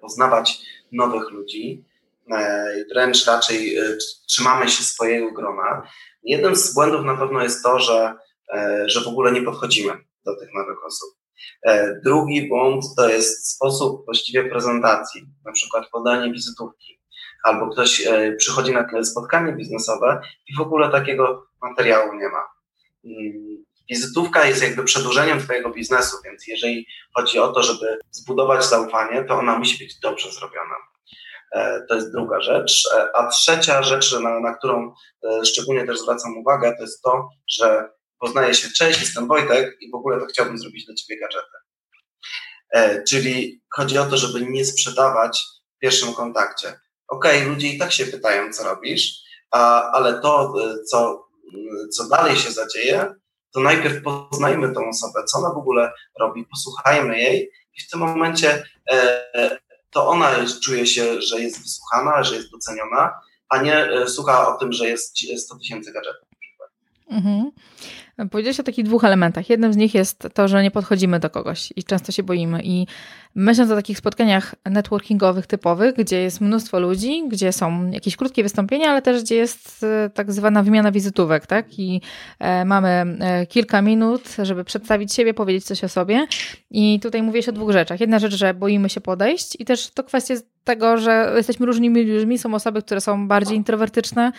poznawać 0.00 0.58
nowych 0.92 1.30
ludzi, 1.30 1.84
e, 2.30 2.74
wręcz 2.92 3.26
raczej 3.26 3.76
e, 3.76 3.96
trzymamy 4.28 4.68
się 4.68 4.84
swojego 4.84 5.32
grona. 5.32 5.82
Jednym 6.22 6.56
z 6.56 6.74
błędów 6.74 7.04
na 7.04 7.16
pewno 7.16 7.42
jest 7.42 7.62
to, 7.62 7.78
że, 7.78 8.14
że 8.86 9.00
w 9.00 9.08
ogóle 9.08 9.32
nie 9.32 9.42
podchodzimy 9.42 9.92
do 10.24 10.36
tych 10.36 10.48
nowych 10.54 10.84
osób. 10.86 11.08
Drugi 12.04 12.48
błąd 12.48 12.84
to 12.96 13.08
jest 13.08 13.54
sposób 13.54 14.04
właściwie 14.04 14.44
prezentacji, 14.44 15.26
na 15.44 15.52
przykład 15.52 15.90
podanie 15.90 16.32
wizytówki, 16.32 17.00
albo 17.44 17.70
ktoś 17.70 18.08
przychodzi 18.38 18.72
na 18.72 19.04
spotkanie 19.04 19.52
biznesowe 19.52 20.20
i 20.48 20.56
w 20.56 20.60
ogóle 20.60 20.90
takiego 20.90 21.46
materiału 21.62 22.14
nie 22.14 22.28
ma 22.28 22.48
mm, 23.04 23.65
Wizytówka 23.90 24.46
jest 24.46 24.62
jakby 24.62 24.84
przedłużeniem 24.84 25.40
Twojego 25.40 25.70
biznesu, 25.70 26.16
więc 26.24 26.46
jeżeli 26.46 26.86
chodzi 27.14 27.38
o 27.38 27.48
to, 27.48 27.62
żeby 27.62 27.98
zbudować 28.10 28.64
zaufanie, 28.64 29.24
to 29.24 29.34
ona 29.34 29.58
musi 29.58 29.84
być 29.84 29.98
dobrze 30.00 30.32
zrobiona. 30.32 30.74
E, 31.52 31.86
to 31.88 31.94
jest 31.94 32.12
druga 32.12 32.40
rzecz. 32.40 32.88
E, 32.94 33.16
a 33.16 33.28
trzecia 33.28 33.82
rzecz, 33.82 34.12
na, 34.12 34.40
na 34.40 34.54
którą 34.54 34.94
e, 35.24 35.44
szczególnie 35.44 35.86
też 35.86 35.98
zwracam 35.98 36.38
uwagę, 36.38 36.74
to 36.76 36.82
jest 36.82 37.02
to, 37.02 37.28
że 37.48 37.88
poznaję 38.18 38.54
się, 38.54 38.68
cześć, 38.70 39.00
jestem 39.00 39.28
Wojtek 39.28 39.76
i 39.80 39.90
w 39.90 39.94
ogóle 39.94 40.20
to 40.20 40.26
chciałbym 40.26 40.58
zrobić 40.58 40.86
dla 40.86 40.94
Ciebie 40.94 41.20
gadżety. 41.20 41.56
Czyli 43.08 43.62
chodzi 43.70 43.98
o 43.98 44.06
to, 44.06 44.16
żeby 44.16 44.40
nie 44.40 44.64
sprzedawać 44.64 45.44
w 45.76 45.78
pierwszym 45.78 46.14
kontakcie. 46.14 46.80
Ok, 47.08 47.28
ludzie 47.46 47.68
i 47.68 47.78
tak 47.78 47.92
się 47.92 48.06
pytają, 48.06 48.52
co 48.52 48.64
robisz, 48.64 49.14
a, 49.50 49.90
ale 49.90 50.20
to, 50.20 50.54
co, 50.90 51.28
co 51.92 52.08
dalej 52.08 52.36
się 52.36 52.50
zadzieje, 52.50 53.14
to 53.56 53.60
najpierw 53.60 54.02
poznajmy 54.02 54.72
tą 54.72 54.88
osobę, 54.88 55.24
co 55.24 55.38
ona 55.38 55.48
w 55.48 55.58
ogóle 55.58 55.92
robi, 56.20 56.44
posłuchajmy 56.44 57.18
jej 57.18 57.50
i 57.76 57.82
w 57.82 57.90
tym 57.90 58.00
momencie 58.00 58.64
e, 58.90 59.58
to 59.90 60.08
ona 60.08 60.30
czuje 60.62 60.86
się, 60.86 61.22
że 61.22 61.40
jest 61.40 61.62
wysłuchana, 61.62 62.22
że 62.22 62.36
jest 62.36 62.50
doceniona, 62.50 63.20
a 63.48 63.62
nie 63.62 63.88
słucha 64.06 64.48
o 64.48 64.58
tym, 64.58 64.72
że 64.72 64.88
jest 64.88 65.18
100 65.36 65.58
tysięcy 65.58 65.92
gadżetów. 65.92 66.25
Mhm. 67.10 67.50
Powiedziałeś 68.30 68.60
o 68.60 68.62
takich 68.62 68.84
dwóch 68.84 69.04
elementach. 69.04 69.50
Jednym 69.50 69.72
z 69.72 69.76
nich 69.76 69.94
jest 69.94 70.28
to, 70.34 70.48
że 70.48 70.62
nie 70.62 70.70
podchodzimy 70.70 71.20
do 71.20 71.30
kogoś 71.30 71.72
i 71.76 71.84
często 71.84 72.12
się 72.12 72.22
boimy. 72.22 72.60
I 72.64 72.86
myśląc 73.34 73.70
o 73.70 73.76
takich 73.76 73.98
spotkaniach 73.98 74.54
networkingowych 74.64 75.46
typowych, 75.46 75.94
gdzie 75.94 76.20
jest 76.20 76.40
mnóstwo 76.40 76.80
ludzi, 76.80 77.28
gdzie 77.28 77.52
są 77.52 77.90
jakieś 77.90 78.16
krótkie 78.16 78.42
wystąpienia, 78.42 78.90
ale 78.90 79.02
też 79.02 79.22
gdzie 79.22 79.34
jest 79.34 79.84
e, 79.84 80.10
tak 80.10 80.32
zwana 80.32 80.62
wymiana 80.62 80.92
wizytówek, 80.92 81.46
tak? 81.46 81.78
I 81.78 82.00
e, 82.38 82.64
mamy 82.64 82.88
e, 83.20 83.46
kilka 83.46 83.82
minut, 83.82 84.36
żeby 84.42 84.64
przedstawić 84.64 85.14
siebie, 85.14 85.34
powiedzieć 85.34 85.64
coś 85.64 85.84
o 85.84 85.88
sobie. 85.88 86.26
I 86.70 87.00
tutaj 87.02 87.22
mówię 87.22 87.42
się 87.42 87.50
o 87.50 87.54
dwóch 87.54 87.70
rzeczach. 87.70 88.00
Jedna 88.00 88.18
rzecz, 88.18 88.34
że 88.34 88.54
boimy 88.54 88.88
się 88.88 89.00
podejść 89.00 89.60
i 89.60 89.64
też 89.64 89.90
to 89.90 90.04
kwestia 90.04 90.34
tego, 90.64 90.96
że 90.98 91.32
jesteśmy 91.36 91.66
różnymi 91.66 92.04
ludźmi. 92.04 92.38
Są 92.38 92.54
osoby, 92.54 92.82
które 92.82 93.00
są 93.00 93.28
bardziej 93.28 93.56
introwertyczne, 93.56 94.32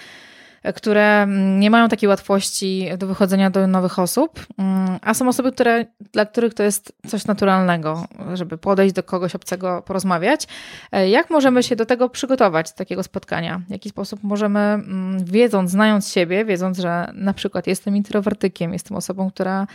które 0.75 1.21
mm, 1.21 1.59
nie 1.59 1.69
mają 1.69 1.89
takiej 1.89 2.09
łatwości 2.09 2.89
do 2.97 3.07
wychodzenia 3.07 3.49
do 3.49 3.67
nowych 3.67 3.99
osób, 3.99 4.45
mm, 4.57 4.99
a 5.01 5.13
są 5.13 5.27
osoby, 5.27 5.51
które, 5.51 5.85
dla 6.13 6.25
których 6.25 6.53
to 6.53 6.63
jest 6.63 6.93
coś 7.07 7.25
naturalnego, 7.25 8.07
żeby 8.33 8.57
podejść 8.57 8.95
do 8.95 9.03
kogoś 9.03 9.35
obcego, 9.35 9.81
porozmawiać. 9.81 10.47
E, 10.91 11.09
jak 11.09 11.29
możemy 11.29 11.63
się 11.63 11.75
do 11.75 11.85
tego 11.85 12.09
przygotować, 12.09 12.71
do 12.71 12.77
takiego 12.77 13.03
spotkania? 13.03 13.61
W 13.67 13.71
jaki 13.71 13.89
sposób 13.89 14.23
możemy, 14.23 14.59
mm, 14.59 15.25
wiedząc, 15.25 15.71
znając 15.71 16.11
siebie, 16.11 16.45
wiedząc, 16.45 16.79
że 16.79 17.11
na 17.13 17.33
przykład 17.33 17.67
jestem 17.67 17.95
introwertykiem, 17.95 18.73
jestem 18.73 18.97
osobą, 18.97 19.31
która 19.31 19.67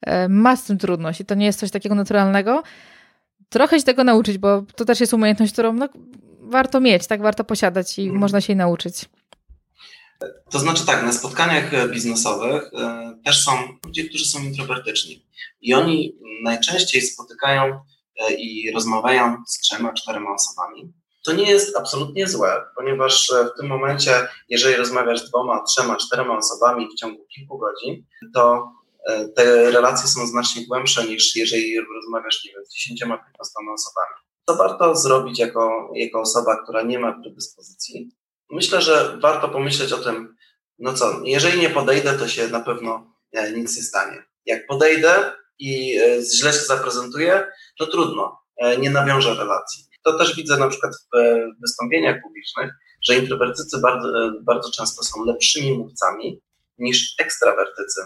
e, 0.00 0.28
ma 0.28 0.56
z 0.56 0.64
tym 0.64 0.78
trudność 0.78 1.20
i 1.20 1.24
to 1.24 1.34
nie 1.34 1.46
jest 1.46 1.60
coś 1.60 1.70
takiego 1.70 1.94
naturalnego, 1.94 2.62
trochę 3.48 3.78
się 3.78 3.84
tego 3.84 4.04
nauczyć, 4.04 4.38
bo 4.38 4.62
to 4.76 4.84
też 4.84 5.00
jest 5.00 5.14
umiejętność, 5.14 5.52
którą 5.52 5.72
no, 5.72 5.88
warto 6.40 6.80
mieć, 6.80 7.06
tak 7.06 7.22
warto 7.22 7.44
posiadać 7.44 7.98
i 7.98 8.02
mhm. 8.02 8.20
można 8.20 8.40
się 8.40 8.52
jej 8.52 8.56
nauczyć. 8.56 9.08
To 10.50 10.58
znaczy 10.58 10.86
tak, 10.86 11.04
na 11.04 11.12
spotkaniach 11.12 11.74
e, 11.74 11.88
biznesowych 11.88 12.70
e, 12.72 13.18
też 13.24 13.44
są 13.44 13.52
ludzie, 13.86 14.08
którzy 14.08 14.24
są 14.24 14.42
introwertyczni 14.42 15.26
i 15.60 15.74
oni 15.74 16.18
najczęściej 16.42 17.02
spotykają 17.02 17.80
e, 18.20 18.34
i 18.34 18.72
rozmawiają 18.74 19.36
z 19.46 19.58
trzema, 19.58 19.92
czterema 19.92 20.34
osobami. 20.34 20.92
To 21.24 21.32
nie 21.32 21.50
jest 21.50 21.76
absolutnie 21.76 22.28
złe, 22.28 22.64
ponieważ 22.76 23.32
w 23.54 23.60
tym 23.60 23.66
momencie, 23.66 24.28
jeżeli 24.48 24.76
rozmawiasz 24.76 25.20
z 25.20 25.28
dwoma, 25.28 25.64
trzema, 25.64 25.96
czterema 25.96 26.38
osobami 26.38 26.88
w 26.88 27.00
ciągu 27.00 27.26
kilku 27.26 27.58
godzin, 27.58 28.04
to 28.34 28.72
te 29.36 29.70
relacje 29.70 30.08
są 30.08 30.26
znacznie 30.26 30.66
głębsze 30.66 31.04
niż 31.04 31.36
jeżeli 31.36 31.80
rozmawiasz, 31.94 32.44
nie 32.44 32.52
wiem, 32.52 32.64
z 32.66 32.74
dziesięcioma, 32.74 33.18
piętnastoma 33.18 33.72
osobami. 33.72 34.14
To 34.44 34.56
warto 34.56 34.96
zrobić 34.96 35.38
jako, 35.38 35.90
jako 35.94 36.20
osoba, 36.20 36.62
która 36.62 36.82
nie 36.82 36.98
ma 36.98 37.20
predyspozycji, 37.22 38.10
myślę, 38.50 38.82
że 38.82 39.18
warto 39.20 39.48
pomyśleć 39.48 39.92
o 39.92 39.98
tym, 39.98 40.36
no 40.78 40.94
co, 40.94 41.20
jeżeli 41.24 41.60
nie 41.60 41.70
podejdę, 41.70 42.18
to 42.18 42.28
się 42.28 42.48
na 42.48 42.60
pewno 42.60 43.14
e, 43.32 43.52
nic 43.52 43.76
nie 43.76 43.82
stanie. 43.82 44.22
Jak 44.46 44.66
podejdę 44.66 45.32
i 45.58 45.98
e, 45.98 46.22
źle 46.22 46.52
się 46.52 46.58
zaprezentuję, 46.58 47.46
to 47.78 47.86
trudno, 47.86 48.38
e, 48.56 48.76
nie 48.76 48.90
nawiążę 48.90 49.34
relacji. 49.34 49.84
To 50.04 50.18
też 50.18 50.36
widzę 50.36 50.56
na 50.56 50.68
przykład 50.68 50.92
w 50.94 51.18
wystąpieniach 51.62 52.22
publicznych, 52.22 52.70
że 53.08 53.14
introwertycy 53.14 53.78
bardzo, 53.78 54.08
bardzo 54.42 54.70
często 54.70 55.02
są 55.02 55.24
lepszymi 55.24 55.78
mówcami 55.78 56.42
niż 56.78 57.14
ekstrawertycy, 57.18 58.00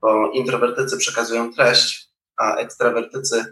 bo 0.00 0.30
introwertycy 0.30 0.96
przekazują 0.96 1.54
treść, 1.54 2.08
a 2.36 2.56
ekstrawertycy 2.56 3.44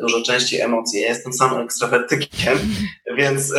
dużo 0.00 0.22
częściej 0.22 0.60
emocje. 0.60 1.00
Ja 1.00 1.08
jestem 1.08 1.32
sam 1.32 1.60
ekstrawertykiem, 1.60 2.58
więc 3.18 3.52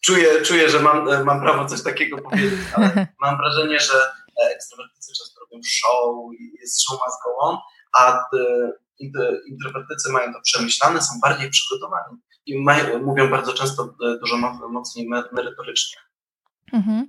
czuję, 0.00 0.42
czuję 0.42 0.70
że 0.70 0.80
mam, 0.80 1.08
e, 1.08 1.24
mam 1.24 1.40
prawo 1.40 1.66
coś 1.66 1.82
takiego 1.82 2.18
powiedzieć, 2.30 2.60
ale 2.74 3.06
mam 3.20 3.36
wrażenie, 3.36 3.80
że 3.80 3.94
e, 4.42 4.54
ekstrawertycy 4.54 5.12
często 5.18 5.40
robią 5.40 5.60
show 5.64 6.16
i 6.38 6.52
jest 6.60 6.84
show 6.84 7.00
must 7.06 7.18
go 7.24 7.36
on, 7.38 7.58
a 7.98 8.18
e, 8.18 8.72
introwertycy 9.48 10.12
mają 10.12 10.32
to 10.32 10.40
przemyślane, 10.40 11.02
są 11.02 11.20
bardziej 11.22 11.50
przygotowani 11.50 12.16
i 12.46 12.62
mają, 12.62 13.02
mówią 13.02 13.30
bardzo 13.30 13.52
często 13.52 13.94
dużo 14.20 14.36
mocniej 14.68 15.08
merytorycznie. 15.32 16.00
Mhm. 16.72 17.08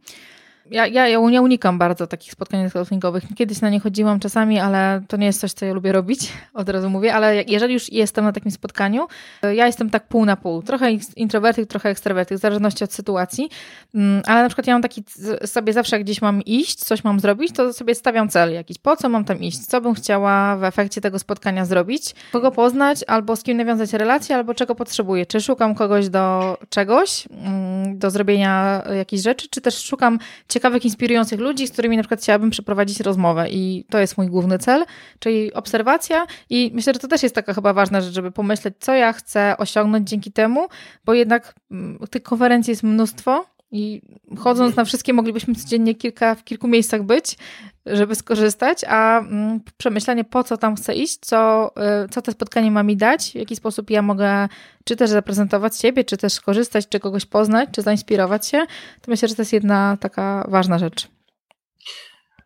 Ja, 0.71 0.87
ja, 0.87 1.07
ja 1.07 1.19
unikam 1.19 1.77
bardzo 1.77 2.07
takich 2.07 2.31
spotkań 2.31 2.61
networkingowych. 2.61 3.23
Kiedyś 3.35 3.61
na 3.61 3.69
nie 3.69 3.79
chodziłam 3.79 4.19
czasami, 4.19 4.59
ale 4.59 5.01
to 5.07 5.17
nie 5.17 5.25
jest 5.25 5.39
coś, 5.39 5.53
co 5.53 5.65
ja 5.65 5.73
lubię 5.73 5.91
robić, 5.91 6.33
od 6.53 6.69
razu 6.69 6.89
mówię, 6.89 7.13
ale 7.13 7.43
jeżeli 7.43 7.73
już 7.73 7.91
jestem 7.91 8.25
na 8.25 8.31
takim 8.31 8.51
spotkaniu, 8.51 9.07
ja 9.43 9.67
jestem 9.67 9.89
tak 9.89 10.07
pół 10.07 10.25
na 10.25 10.35
pół. 10.35 10.61
Trochę 10.61 10.91
introwertyk, 11.15 11.69
trochę 11.69 11.89
ekstrawertyk, 11.89 12.37
w 12.37 12.41
zależności 12.41 12.83
od 12.83 12.93
sytuacji, 12.93 13.49
mm, 13.95 14.21
ale 14.25 14.41
na 14.41 14.49
przykład 14.49 14.67
ja 14.67 14.73
mam 14.73 14.81
taki 14.81 15.03
sobie 15.45 15.73
zawsze, 15.73 15.99
gdzieś 15.99 16.21
mam 16.21 16.41
iść, 16.41 16.79
coś 16.79 17.03
mam 17.03 17.19
zrobić, 17.19 17.51
to 17.55 17.73
sobie 17.73 17.95
stawiam 17.95 18.29
cel 18.29 18.53
jakiś. 18.53 18.77
Po 18.77 18.95
co 18.95 19.09
mam 19.09 19.25
tam 19.25 19.39
iść? 19.39 19.59
Co 19.59 19.81
bym 19.81 19.93
chciała 19.93 20.57
w 20.57 20.63
efekcie 20.63 21.01
tego 21.01 21.19
spotkania 21.19 21.65
zrobić? 21.65 22.15
Kogo 22.31 22.51
poznać, 22.51 23.03
albo 23.07 23.35
z 23.35 23.43
kim 23.43 23.57
nawiązać 23.57 23.93
relację, 23.93 24.35
albo 24.35 24.53
czego 24.53 24.75
potrzebuję? 24.75 25.25
Czy 25.25 25.41
szukam 25.41 25.75
kogoś 25.75 26.09
do 26.09 26.57
czegoś, 26.69 27.27
mm, 27.31 27.99
do 27.99 28.09
zrobienia 28.09 28.83
jakichś 28.97 29.23
rzeczy, 29.23 29.47
czy 29.49 29.61
też 29.61 29.83
szukam 29.83 30.19
ciekawych, 30.49 30.60
inspirujących 30.85 31.39
ludzi, 31.39 31.67
z 31.67 31.71
którymi 31.71 31.97
na 31.97 32.03
przykład 32.03 32.21
chciałabym 32.21 32.49
przeprowadzić 32.49 32.99
rozmowę 32.99 33.49
i 33.49 33.85
to 33.89 33.99
jest 33.99 34.17
mój 34.17 34.27
główny 34.27 34.59
cel, 34.59 34.85
czyli 35.19 35.53
obserwacja 35.53 36.25
i 36.49 36.71
myślę, 36.73 36.93
że 36.93 36.99
to 36.99 37.07
też 37.07 37.23
jest 37.23 37.35
taka 37.35 37.53
chyba 37.53 37.73
ważna 37.73 38.01
rzecz, 38.01 38.13
żeby 38.13 38.31
pomyśleć, 38.31 38.73
co 38.79 38.93
ja 38.93 39.13
chcę 39.13 39.55
osiągnąć 39.57 40.09
dzięki 40.09 40.31
temu, 40.31 40.67
bo 41.05 41.13
jednak 41.13 41.55
mm, 41.71 41.99
tych 42.11 42.23
konferencji 42.23 42.71
jest 42.71 42.83
mnóstwo 42.83 43.45
i 43.71 44.01
chodząc 44.39 44.75
na 44.75 44.85
wszystkie 44.85 45.13
moglibyśmy 45.13 45.55
codziennie 45.55 45.95
kilka, 45.95 46.35
w 46.35 46.43
kilku 46.43 46.67
miejscach 46.67 47.03
być, 47.03 47.37
żeby 47.85 48.15
skorzystać, 48.15 48.83
a 48.87 49.19
mm, 49.19 49.59
przemyślenie 49.77 50.23
po 50.23 50.43
co 50.43 50.57
tam 50.57 50.75
chcę 50.75 50.93
iść, 50.93 51.17
co, 51.21 51.71
y, 52.05 52.09
co 52.09 52.21
to 52.21 52.31
spotkanie 52.31 52.71
ma 52.71 52.83
mi 52.83 52.97
dać, 52.97 53.31
w 53.31 53.35
jaki 53.35 53.55
sposób 53.55 53.89
ja 53.89 54.01
mogę 54.01 54.47
czy 54.83 54.95
też 54.95 55.09
zaprezentować 55.09 55.77
siebie, 55.77 56.03
czy 56.03 56.17
też 56.17 56.33
skorzystać, 56.33 56.89
czy 56.89 56.99
kogoś 56.99 57.25
poznać, 57.25 57.69
czy 57.71 57.81
zainspirować 57.81 58.47
się, 58.47 58.65
to 59.01 59.11
myślę, 59.11 59.27
że 59.27 59.35
to 59.35 59.41
jest 59.41 59.53
jedna 59.53 59.97
taka 59.97 60.45
ważna 60.49 60.79
rzecz. 60.79 61.07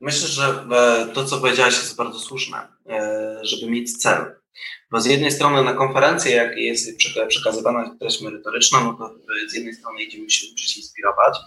Myślę, 0.02 0.28
że 0.28 0.66
e, 0.72 1.14
to, 1.14 1.26
co 1.26 1.38
powiedziałaś, 1.38 1.74
jest 1.74 1.96
bardzo 1.96 2.20
słuszne, 2.20 2.68
e, 2.90 3.40
żeby 3.44 3.72
mieć 3.72 3.98
cel. 3.98 4.36
Bo 4.92 5.02
z 5.02 5.06
jednej 5.06 5.32
strony 5.32 5.64
na 5.64 5.74
konferencję, 5.74 6.36
jak 6.36 6.58
jest 6.58 6.90
przekazywana 7.28 7.96
treść 8.00 8.22
merytoryczna, 8.22 8.80
no 8.84 8.94
to 8.94 9.16
z 9.50 9.54
jednej 9.54 9.74
strony 9.74 10.04
idziemy 10.04 10.30
się 10.30 10.48
uczyć 10.54 10.78
inspirować, 10.78 11.38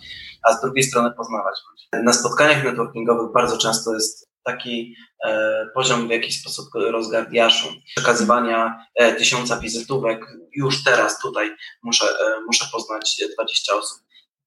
a 0.43 0.53
z 0.53 0.61
drugiej 0.61 0.85
strony 0.85 1.11
poznawać. 1.17 1.55
Na 1.93 2.13
spotkaniach 2.13 2.65
networkingowych 2.65 3.33
bardzo 3.33 3.59
często 3.59 3.95
jest 3.95 4.29
taki 4.45 4.95
e, 5.25 5.67
poziom 5.75 6.09
w 6.09 6.11
jakiś 6.11 6.41
sposób 6.41 6.69
rozgardiaszu, 6.75 7.69
przekazywania 7.87 8.87
e, 8.95 9.13
tysiąca 9.15 9.61
wizytówek. 9.61 10.27
Już 10.57 10.85
teraz 10.85 11.21
tutaj 11.21 11.57
muszę, 11.83 12.05
e, 12.05 12.41
muszę 12.47 12.65
poznać 12.73 13.17
20 13.35 13.75
osób. 13.75 13.99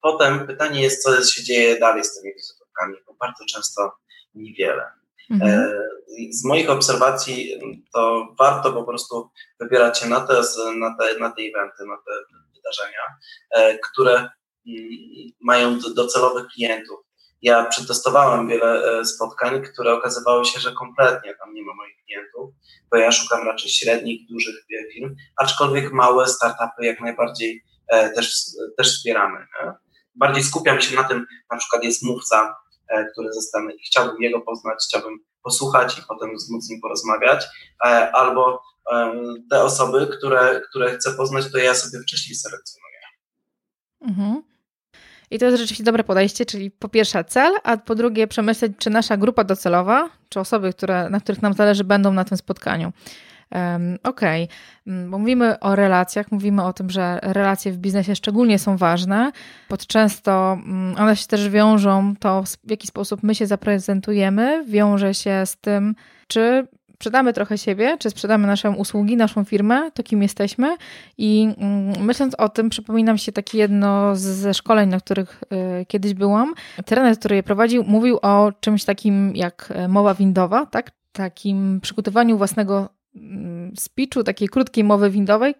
Potem 0.02 0.48
pytanie 0.48 0.82
jest, 0.82 1.04
co 1.04 1.24
się 1.24 1.44
dzieje 1.44 1.80
dalej 1.80 2.04
z 2.04 2.16
tymi 2.16 2.34
wizytówkami, 2.34 2.96
bo 3.08 3.14
bardzo 3.14 3.46
często 3.46 3.92
niewiele. 4.34 5.01
Mhm. 5.30 5.52
E, 5.52 5.74
z 6.32 6.46
moich 6.46 6.70
obserwacji 6.70 7.60
to 7.94 8.28
warto 8.40 8.74
po 8.74 8.84
prostu 8.84 9.30
wybierać 9.60 10.00
się 10.00 10.10
na 10.10 10.20
te, 10.20 10.34
na 10.76 10.96
te, 11.00 11.20
na 11.20 11.30
te 11.30 11.42
eventy, 11.42 11.86
na 11.86 11.98
te 11.98 12.12
wydarzenia, 12.56 13.04
e, 13.52 13.78
które 13.78 14.16
mm, 14.16 14.30
mają 15.42 15.80
docelowych 15.96 16.48
klientów. 16.48 17.00
Ja 17.42 17.66
przetestowałem 17.66 18.48
wiele 18.48 19.00
e, 19.00 19.06
spotkań, 19.06 19.64
które 19.64 19.94
okazywały 19.94 20.46
się, 20.46 20.60
że 20.60 20.72
kompletnie 20.72 21.36
tam 21.36 21.54
nie 21.54 21.64
ma 21.64 21.74
moich 21.74 21.96
klientów, 22.06 22.54
bo 22.92 22.98
ja 22.98 23.12
szukam 23.12 23.48
raczej 23.48 23.72
średnich, 23.72 24.28
dużych 24.30 24.56
firm, 24.94 25.16
aczkolwiek 25.38 25.92
małe 25.92 26.28
startupy 26.28 26.86
jak 26.86 27.02
najbardziej 27.02 27.64
też, 28.16 28.36
też 28.78 28.98
wspieramy. 28.98 29.40
Nie? 29.40 29.72
Bardziej 30.16 30.44
skupiam 30.44 30.82
się 30.82 30.96
na 30.96 31.04
tym, 31.04 31.26
na 31.52 31.58
przykład 31.58 31.84
jest 31.84 32.04
mówca, 32.04 32.56
który 33.14 33.34
zostanę 33.34 33.74
i 33.74 33.80
chciałbym 33.80 34.22
jego 34.22 34.42
poznać, 34.42 34.84
chciałbym 34.88 35.20
posłuchać 35.44 36.00
i 36.00 36.02
potem 36.08 36.30
móc 36.30 36.66
z 36.66 36.70
nim 36.70 36.82
porozmawiać, 36.82 37.46
e, 37.86 38.12
albo 38.12 38.62
e, 38.92 39.14
te 39.50 39.64
osoby, 39.64 40.08
które, 40.18 40.62
które 40.70 40.98
chcę 40.98 41.14
poznać, 41.14 41.52
to 41.52 41.58
ja 41.58 41.76
sobie 41.76 42.04
wcześniej 42.04 42.36
selekcjonuję. 42.36 43.00
Mhm. 44.02 44.44
I 45.32 45.40
to 45.40 45.46
jest 45.46 45.58
rzeczywiście 45.58 45.84
dobre 45.84 46.04
podejście, 46.04 46.46
czyli 46.46 46.72
po 46.72 46.90
pierwsze 46.90 47.24
cel, 47.24 47.54
a 47.64 47.78
po 47.78 47.96
drugie 47.96 48.28
przemyśleć, 48.28 48.74
czy 48.78 48.90
nasza 48.90 49.18
grupa 49.18 49.44
docelowa, 49.44 50.10
czy 50.30 50.40
osoby, 50.40 50.74
które, 50.74 51.10
na 51.10 51.20
których 51.20 51.42
nam 51.42 51.54
zależy, 51.54 51.84
będą 51.84 52.14
na 52.14 52.24
tym 52.24 52.38
spotkaniu. 52.38 52.94
Okej, 53.52 54.44
okay. 54.44 54.48
Mm, 54.88 55.12
bo 55.12 55.20
mówimy 55.20 55.60
o 55.60 55.76
relacjach, 55.76 56.32
mówimy 56.32 56.64
o 56.64 56.74
tym, 56.74 56.90
że 56.90 57.20
relacje 57.22 57.72
w 57.72 57.78
biznesie 57.78 58.16
szczególnie 58.16 58.60
są 58.60 58.78
ważne, 58.78 59.32
bo 59.70 59.78
często 59.78 60.54
mm, 60.54 60.96
one 60.98 61.16
się 61.16 61.28
też 61.28 61.50
wiążą, 61.50 62.14
to 62.20 62.44
w 62.64 62.72
jaki 62.72 62.88
sposób 62.88 63.24
my 63.24 63.36
się 63.36 63.48
zaprezentujemy, 63.48 64.66
wiąże 64.68 65.14
się 65.14 65.46
z 65.46 65.58
tym, 65.58 65.96
czy 66.28 66.68
sprzedamy 67.02 67.34
trochę 67.34 67.58
siebie, 67.58 67.98
czy 68.00 68.10
sprzedamy 68.10 68.48
nasze 68.48 68.70
usługi, 68.70 69.18
naszą 69.18 69.44
firmę, 69.44 69.92
to 69.92 70.04
kim 70.04 70.22
jesteśmy. 70.22 70.78
I 71.18 71.54
mm, 71.58 72.06
myśląc 72.06 72.36
o 72.36 72.50
tym, 72.50 72.70
przypominam 72.70 73.18
się 73.18 73.32
takie 73.32 73.58
jedno 73.58 74.16
ze 74.16 74.54
szkoleń, 74.54 74.90
na 74.90 75.00
których 75.00 75.44
y, 75.82 75.86
kiedyś 75.86 76.14
byłam. 76.14 76.54
Trener, 76.86 77.20
który 77.20 77.36
je 77.36 77.44
prowadził, 77.44 77.84
mówił 77.84 78.20
o 78.22 78.52
czymś 78.60 78.86
takim 78.86 79.36
jak 79.36 79.74
e, 79.76 79.88
mowa 79.88 80.14
windowa, 80.14 80.66
tak? 80.66 80.92
Takim 81.12 81.80
przygotowaniu 81.82 82.38
własnego 82.38 82.90
speechu, 83.76 84.24
takiej 84.24 84.50
krótkiej 84.50 84.84
mowy 84.84 85.10
windowej, 85.10 85.56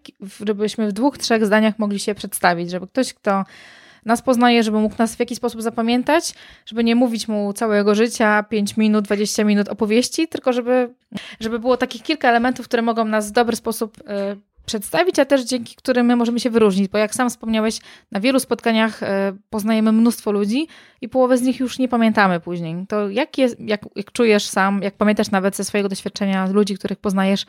żebyśmy 0.46 0.88
w 0.88 0.92
dwóch, 0.92 1.18
trzech 1.18 1.46
zdaniach 1.46 1.78
mogli 1.78 1.98
się 1.98 2.14
przedstawić, 2.14 2.70
żeby 2.70 2.86
ktoś, 2.86 3.14
kto 3.14 3.44
nas 4.04 4.22
poznaje, 4.22 4.62
żeby 4.62 4.80
mógł 4.80 4.94
nas 4.98 5.16
w 5.16 5.20
jakiś 5.20 5.38
sposób 5.38 5.62
zapamiętać, 5.62 6.34
żeby 6.66 6.84
nie 6.84 6.96
mówić 6.96 7.28
mu 7.28 7.52
całego 7.52 7.94
życia, 7.94 8.42
5 8.42 8.76
minut, 8.76 9.04
20 9.04 9.44
minut 9.44 9.68
opowieści, 9.68 10.28
tylko 10.28 10.52
żeby, 10.52 10.94
żeby 11.40 11.58
było 11.58 11.76
takich 11.76 12.02
kilka 12.02 12.28
elementów, 12.28 12.66
które 12.66 12.82
mogą 12.82 13.04
nas 13.04 13.28
w 13.28 13.32
dobry 13.32 13.56
sposób 13.56 14.00
y, 14.00 14.02
przedstawić, 14.66 15.18
a 15.18 15.24
też 15.24 15.44
dzięki 15.44 15.76
którym 15.76 16.06
my 16.06 16.16
możemy 16.16 16.40
się 16.40 16.50
wyróżnić, 16.50 16.88
bo 16.88 16.98
jak 16.98 17.14
sam 17.14 17.30
wspomniałeś, 17.30 17.78
na 18.10 18.20
wielu 18.20 18.40
spotkaniach 18.40 19.02
y, 19.02 19.06
poznajemy 19.50 19.92
mnóstwo 19.92 20.32
ludzi 20.32 20.68
i 21.00 21.08
połowę 21.08 21.38
z 21.38 21.42
nich 21.42 21.60
już 21.60 21.78
nie 21.78 21.88
pamiętamy 21.88 22.40
później. 22.40 22.86
To 22.88 23.08
jak, 23.08 23.38
jest, 23.38 23.60
jak, 23.60 23.80
jak 23.96 24.12
czujesz 24.12 24.46
sam, 24.46 24.82
jak 24.82 24.94
pamiętasz 24.94 25.30
nawet 25.30 25.56
ze 25.56 25.64
swojego 25.64 25.88
doświadczenia 25.88 26.46
ludzi, 26.46 26.74
których 26.74 26.98
poznajesz, 26.98 27.46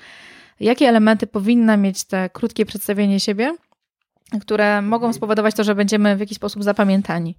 jakie 0.59 0.89
elementy 0.89 1.27
powinna 1.27 1.77
mieć 1.77 2.03
te 2.03 2.29
krótkie 2.29 2.65
przedstawienie 2.65 3.19
siebie, 3.19 3.55
które 4.41 4.81
mogą 4.81 5.13
spowodować 5.13 5.55
to, 5.55 5.63
że 5.63 5.75
będziemy 5.75 6.15
w 6.15 6.19
jakiś 6.19 6.37
sposób 6.37 6.63
zapamiętani. 6.63 7.37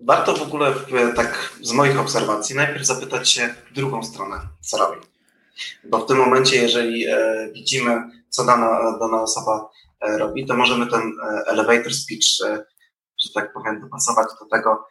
Warto 0.00 0.34
w 0.34 0.42
ogóle, 0.42 0.74
tak 1.16 1.52
z 1.60 1.72
moich 1.72 2.00
obserwacji, 2.00 2.56
najpierw 2.56 2.86
zapytać 2.86 3.30
się 3.30 3.54
drugą 3.74 4.02
stronę, 4.02 4.36
co 4.60 4.78
robi. 4.78 5.11
Bo 5.84 5.98
w 5.98 6.06
tym 6.06 6.16
momencie, 6.16 6.56
jeżeli 6.56 7.06
e, 7.06 7.48
widzimy, 7.54 8.02
co 8.28 8.44
dana, 8.44 8.98
dana 9.00 9.22
osoba 9.22 9.70
e, 10.00 10.18
robi, 10.18 10.46
to 10.46 10.56
możemy 10.56 10.86
ten 10.86 11.00
e, 11.00 11.42
elevator 11.46 11.94
speech, 11.94 12.24
że 13.24 13.32
tak 13.34 13.52
powiem, 13.52 13.80
dopasować 13.80 14.26
do 14.40 14.46
tego, 14.46 14.84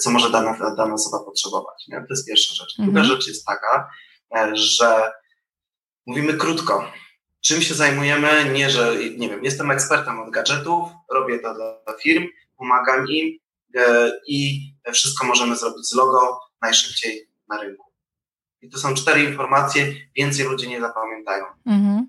co 0.00 0.10
może 0.10 0.30
dana, 0.30 0.74
dana 0.76 0.94
osoba 0.94 1.24
potrzebować. 1.24 1.88
Nie? 1.88 1.96
To 1.96 2.06
jest 2.10 2.26
pierwsza 2.26 2.54
rzecz. 2.54 2.74
Druga 2.78 3.00
mhm. 3.00 3.06
rzecz 3.06 3.28
jest 3.28 3.46
taka, 3.46 3.90
że 4.54 5.12
mówimy 6.06 6.34
krótko 6.34 6.84
czym 7.46 7.62
się 7.62 7.74
zajmujemy, 7.74 8.50
nie, 8.52 8.70
że 8.70 8.96
nie 9.16 9.28
wiem, 9.28 9.44
jestem 9.44 9.70
ekspertem 9.70 10.20
od 10.20 10.30
gadżetów, 10.30 10.88
robię 11.10 11.38
to 11.38 11.54
dla 11.54 11.96
firm, 12.02 12.24
pomagam 12.56 13.08
im 13.08 13.38
i 14.26 14.60
wszystko 14.92 15.26
możemy 15.26 15.56
zrobić 15.56 15.88
z 15.88 15.94
logo 15.94 16.40
najszybciej 16.62 17.28
na 17.48 17.60
rynku. 17.60 17.92
I 18.66 18.70
to 18.70 18.78
są 18.78 18.94
cztery 18.94 19.22
informacje, 19.22 19.94
więcej 20.16 20.46
ludzie 20.46 20.68
nie 20.68 20.80
zapamiętają. 20.80 21.44
Mhm. 21.66 22.08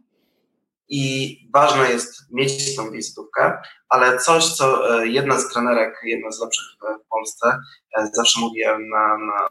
I 0.89 1.35
ważne 1.53 1.91
jest 1.91 2.31
mieć 2.31 2.75
tą 2.75 2.91
wizytówkę, 2.91 3.57
ale 3.89 4.17
coś, 4.17 4.53
co 4.53 4.97
e, 5.01 5.07
jedna 5.07 5.39
z 5.39 5.49
trenerek, 5.49 5.99
jedna 6.03 6.31
z 6.31 6.39
lepszych 6.39 6.65
w 7.05 7.09
Polsce, 7.09 7.59
e, 7.97 8.07
zawsze 8.13 8.39
mówiłem 8.39 8.89
na, 8.89 9.17
na, 9.17 9.49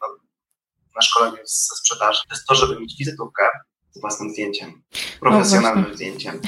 na 0.97 1.03
szkoleniu 1.03 1.37
ze 1.37 1.77
sprzedaży, 1.77 2.21
to 2.29 2.35
jest 2.35 2.47
to, 2.47 2.55
żeby 2.55 2.81
mieć 2.81 2.97
wizytówkę, 2.99 3.43
z 3.97 4.01
własnym 4.01 4.31
zdjęciem, 4.31 4.83
profesjonalnym 5.21 5.87
no 5.89 5.95
zdjęciem. 5.95 6.41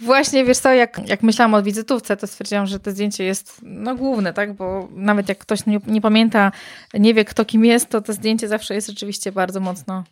Właśnie, 0.00 0.44
wiesz 0.44 0.58
co, 0.58 0.72
jak, 0.72 1.08
jak 1.08 1.22
myślałam 1.22 1.54
o 1.54 1.62
wizytówce, 1.62 2.16
to 2.16 2.26
stwierdziłam, 2.26 2.66
że 2.66 2.80
to 2.80 2.90
zdjęcie 2.90 3.24
jest 3.24 3.60
no, 3.62 3.94
główne, 3.94 4.32
tak, 4.32 4.52
bo 4.52 4.88
nawet 4.90 5.28
jak 5.28 5.38
ktoś 5.38 5.66
nie, 5.66 5.80
nie 5.86 6.00
pamięta, 6.00 6.52
nie 6.94 7.14
wie 7.14 7.24
kto 7.24 7.44
kim 7.44 7.64
jest, 7.64 7.88
to 7.88 8.00
to 8.00 8.12
zdjęcie 8.12 8.48
zawsze 8.48 8.74
jest 8.74 8.88
rzeczywiście 8.88 9.32
bardzo 9.32 9.60
mocno, 9.60 10.04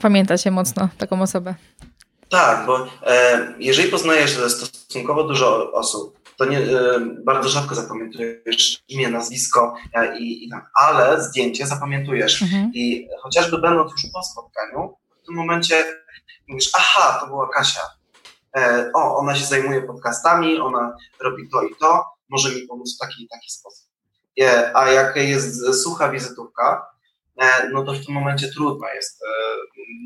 pamięta 0.00 0.38
się 0.38 0.50
mocno 0.50 0.88
taką 0.98 1.22
osobę. 1.22 1.54
Tak, 2.28 2.66
bo 2.66 2.86
e, 3.06 3.54
jeżeli 3.58 3.90
poznajesz 3.90 4.38
stosunkowo 4.48 5.24
dużo 5.24 5.72
osób, 5.72 6.18
to 6.36 6.44
nie, 6.44 6.58
e, 6.58 7.00
bardzo 7.24 7.48
rzadko 7.48 7.74
zapamiętujesz 7.74 8.82
imię, 8.88 9.08
nazwisko 9.08 9.74
e, 9.94 10.18
i, 10.18 10.46
i 10.46 10.50
tam, 10.50 10.62
ale 10.80 11.22
zdjęcie 11.22 11.66
zapamiętujesz. 11.66 12.42
Mhm. 12.42 12.70
I 12.74 13.08
chociażby 13.22 13.58
będąc 13.58 13.92
już 13.92 14.12
po 14.12 14.22
spotkaniu, 14.22 14.94
w 15.24 15.26
tym 15.26 15.34
momencie 15.34 15.84
mówisz, 16.48 16.70
aha, 16.74 17.18
to 17.20 17.26
była 17.26 17.48
Kasia. 17.48 17.80
E, 18.56 18.90
o, 18.94 19.16
ona 19.16 19.34
się 19.34 19.44
zajmuje 19.44 19.82
podcastami, 19.82 20.58
ona 20.58 20.96
robi 21.20 21.48
to 21.48 21.62
i 21.62 21.74
to, 21.80 22.04
może 22.28 22.48
mi 22.48 22.66
pomóc 22.66 22.96
w 22.96 22.98
taki 22.98 23.24
i 23.24 23.28
taki 23.28 23.50
sposób. 23.50 23.86
E, 24.40 24.76
a 24.76 24.90
jak 24.90 25.16
jest 25.16 25.82
sucha 25.82 26.08
wizytówka, 26.08 26.86
e, 27.36 27.68
no 27.68 27.84
to 27.84 27.92
w 27.92 28.06
tym 28.06 28.14
momencie 28.14 28.48
trudno 28.48 28.88
jest 28.94 29.22
e, 29.22 29.26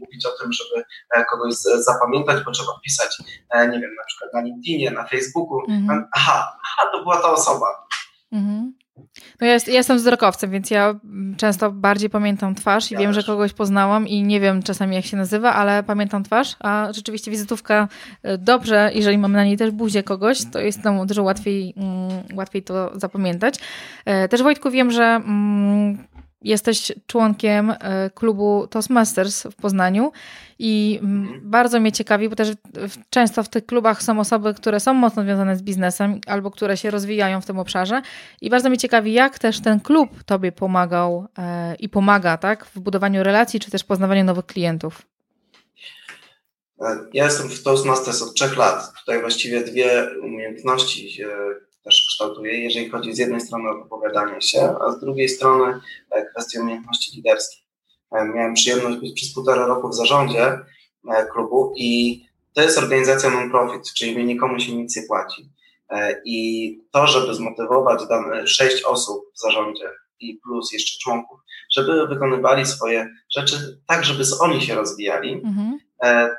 mówić 0.00 0.26
o 0.26 0.42
tym, 0.42 0.52
żeby 0.52 0.85
e, 1.14 1.24
kogoś 1.24 1.54
zapamiętać, 1.78 2.44
bo 2.44 2.50
trzeba 2.50 2.72
wpisać, 2.78 3.18
e, 3.50 3.68
nie 3.68 3.81
wiem, 3.81 3.94
na 3.94 4.04
przykład 4.07 4.35
na 4.35 4.40
LinkedInie, 4.40 4.90
na 4.90 5.07
Facebooku. 5.07 5.61
Mhm. 5.68 6.09
Aha, 6.12 6.59
aha, 6.64 6.90
to 6.92 7.02
była 7.02 7.16
ta 7.22 7.31
osoba. 7.31 7.66
Mhm. 8.33 8.78
No 9.40 9.46
ja, 9.46 9.52
jest, 9.52 9.68
ja, 9.68 9.74
jestem 9.74 9.96
wzrokowcem, 9.96 10.50
więc 10.50 10.70
ja 10.70 10.94
często 11.37 11.72
bardziej 11.72 12.11
pamiętam 12.11 12.54
twarz 12.54 12.90
i 12.90 12.94
ja 12.94 13.00
wiem, 13.00 13.12
też. 13.12 13.24
że 13.24 13.33
kogoś 13.33 13.52
poznałam 13.52 14.09
i 14.09 14.22
nie 14.22 14.40
wiem 14.40 14.62
czasami 14.62 14.96
jak 14.96 15.04
się 15.04 15.16
nazywa, 15.16 15.54
ale 15.54 15.83
pamiętam 15.83 16.24
twarz, 16.24 16.57
a 16.61 16.88
rzeczywiście 16.92 17.31
wizytówka 17.31 17.88
y, 18.26 18.38
dobrze, 18.38 18.90
jeżeli 18.94 19.18
mamy 19.18 19.37
na 19.37 19.44
niej 19.44 19.57
też 19.57 19.70
buzię 19.70 20.02
kogoś, 20.02 20.38
to 20.52 20.61
jest 20.61 20.85
nam 20.85 21.07
dużo 21.07 21.22
łatwiej, 21.22 21.74
mm, 21.76 22.11
łatwiej 22.35 22.62
to 22.62 22.98
zapamiętać. 22.98 23.54
E, 24.04 24.28
też 24.28 24.42
Wojtku 24.42 24.70
wiem, 24.70 24.90
że 24.90 25.04
mm, 25.04 26.08
jesteś 26.42 26.92
członkiem 27.07 27.70
e, 27.70 28.11
klubu 28.11 28.66
Toastmasters 28.66 29.42
w 29.42 29.55
Poznaniu 29.55 30.12
i 30.59 30.98
mhm. 31.03 31.40
bardzo 31.42 31.81
mnie 31.81 31.92
ciekawi, 31.92 32.29
bo 32.29 32.37
też 32.37 32.48
często 33.11 33.42
w 33.42 33.48
tych 33.48 33.66
klubach 33.66 34.03
są 34.03 34.20
osoby, 34.20 34.55
które 34.55 34.81
są 34.81 34.94
mocno 34.94 35.22
związane 35.22 35.57
z 35.57 35.62
biznesem 35.62 36.20
albo 36.27 36.51
które 36.51 36.77
się 36.77 36.90
rozwijają 36.90 37.40
w 37.40 37.46
tym 37.46 37.59
obszarze 37.59 38.03
i 38.40 38.51
bardzo 38.51 38.68
mnie 38.68 38.79
ciekawi, 38.79 39.12
jak 39.12 39.38
też 39.38 39.61
ten 39.61 39.81
klub 39.81 40.24
Tobie 40.24 40.53
pomagał 40.53 41.27
e, 41.38 41.74
i 41.74 41.88
pomaga 41.88 42.37
tak, 42.37 42.66
w 42.66 42.81
budowaniu 42.81 43.22
relacji 43.22 43.61
czy 43.61 43.70
też 43.70 43.85
poznawaniu 43.85 44.24
nowych 44.24 44.46
klientów. 44.46 45.03
E, 46.81 46.98
ja 47.12 47.24
jestem 47.24 47.48
w 47.48 47.62
Toastmasters 47.62 48.22
od 48.22 48.35
trzech 48.35 48.57
lat. 48.57 48.92
Tutaj 49.01 49.20
właściwie 49.20 49.61
dwie 49.61 50.07
umiejętności 50.22 51.22
też 51.85 52.07
kształtuje, 52.09 52.62
jeżeli 52.62 52.88
chodzi 52.88 53.14
z 53.14 53.19
jednej 53.19 53.41
strony 53.41 53.71
o 53.71 53.83
wypowiadanie 53.83 54.43
się, 54.43 54.75
a 54.81 54.93
z 54.93 55.01
drugiej 55.01 55.29
strony 55.29 55.81
e, 56.11 56.25
kwestie 56.25 56.61
umiejętności 56.61 57.17
liderskich. 57.17 57.64
E, 58.12 58.25
miałem 58.25 58.55
przyjemność 58.55 58.99
być 58.99 59.12
przez 59.12 59.35
półtora 59.35 59.67
roku 59.67 59.88
w 59.88 59.95
zarządzie 59.95 60.59
e, 61.09 61.27
klubu 61.33 61.73
i 61.77 62.23
to 62.55 62.62
jest 62.62 62.79
organizacja 62.79 63.31
non-profit, 63.31 63.93
czyli 63.97 64.25
nikomu 64.25 64.61
się 64.61 64.77
nic 64.77 64.97
nie 64.97 65.03
płaci. 65.03 65.51
I 66.25 66.79
to, 66.91 67.07
żeby 67.07 67.35
zmotywować 67.35 68.07
dane 68.09 68.47
sześć 68.47 68.83
osób 68.85 69.25
w 69.35 69.41
zarządzie 69.41 69.91
i 70.21 70.41
plus 70.43 70.73
jeszcze 70.73 70.99
członków, 70.99 71.41
żeby 71.73 72.07
wykonywali 72.07 72.67
swoje 72.67 73.09
rzeczy 73.31 73.81
tak, 73.87 74.05
żeby 74.05 74.25
oni 74.41 74.62
się 74.62 74.75
rozwijali, 74.75 75.33
mhm. 75.33 75.79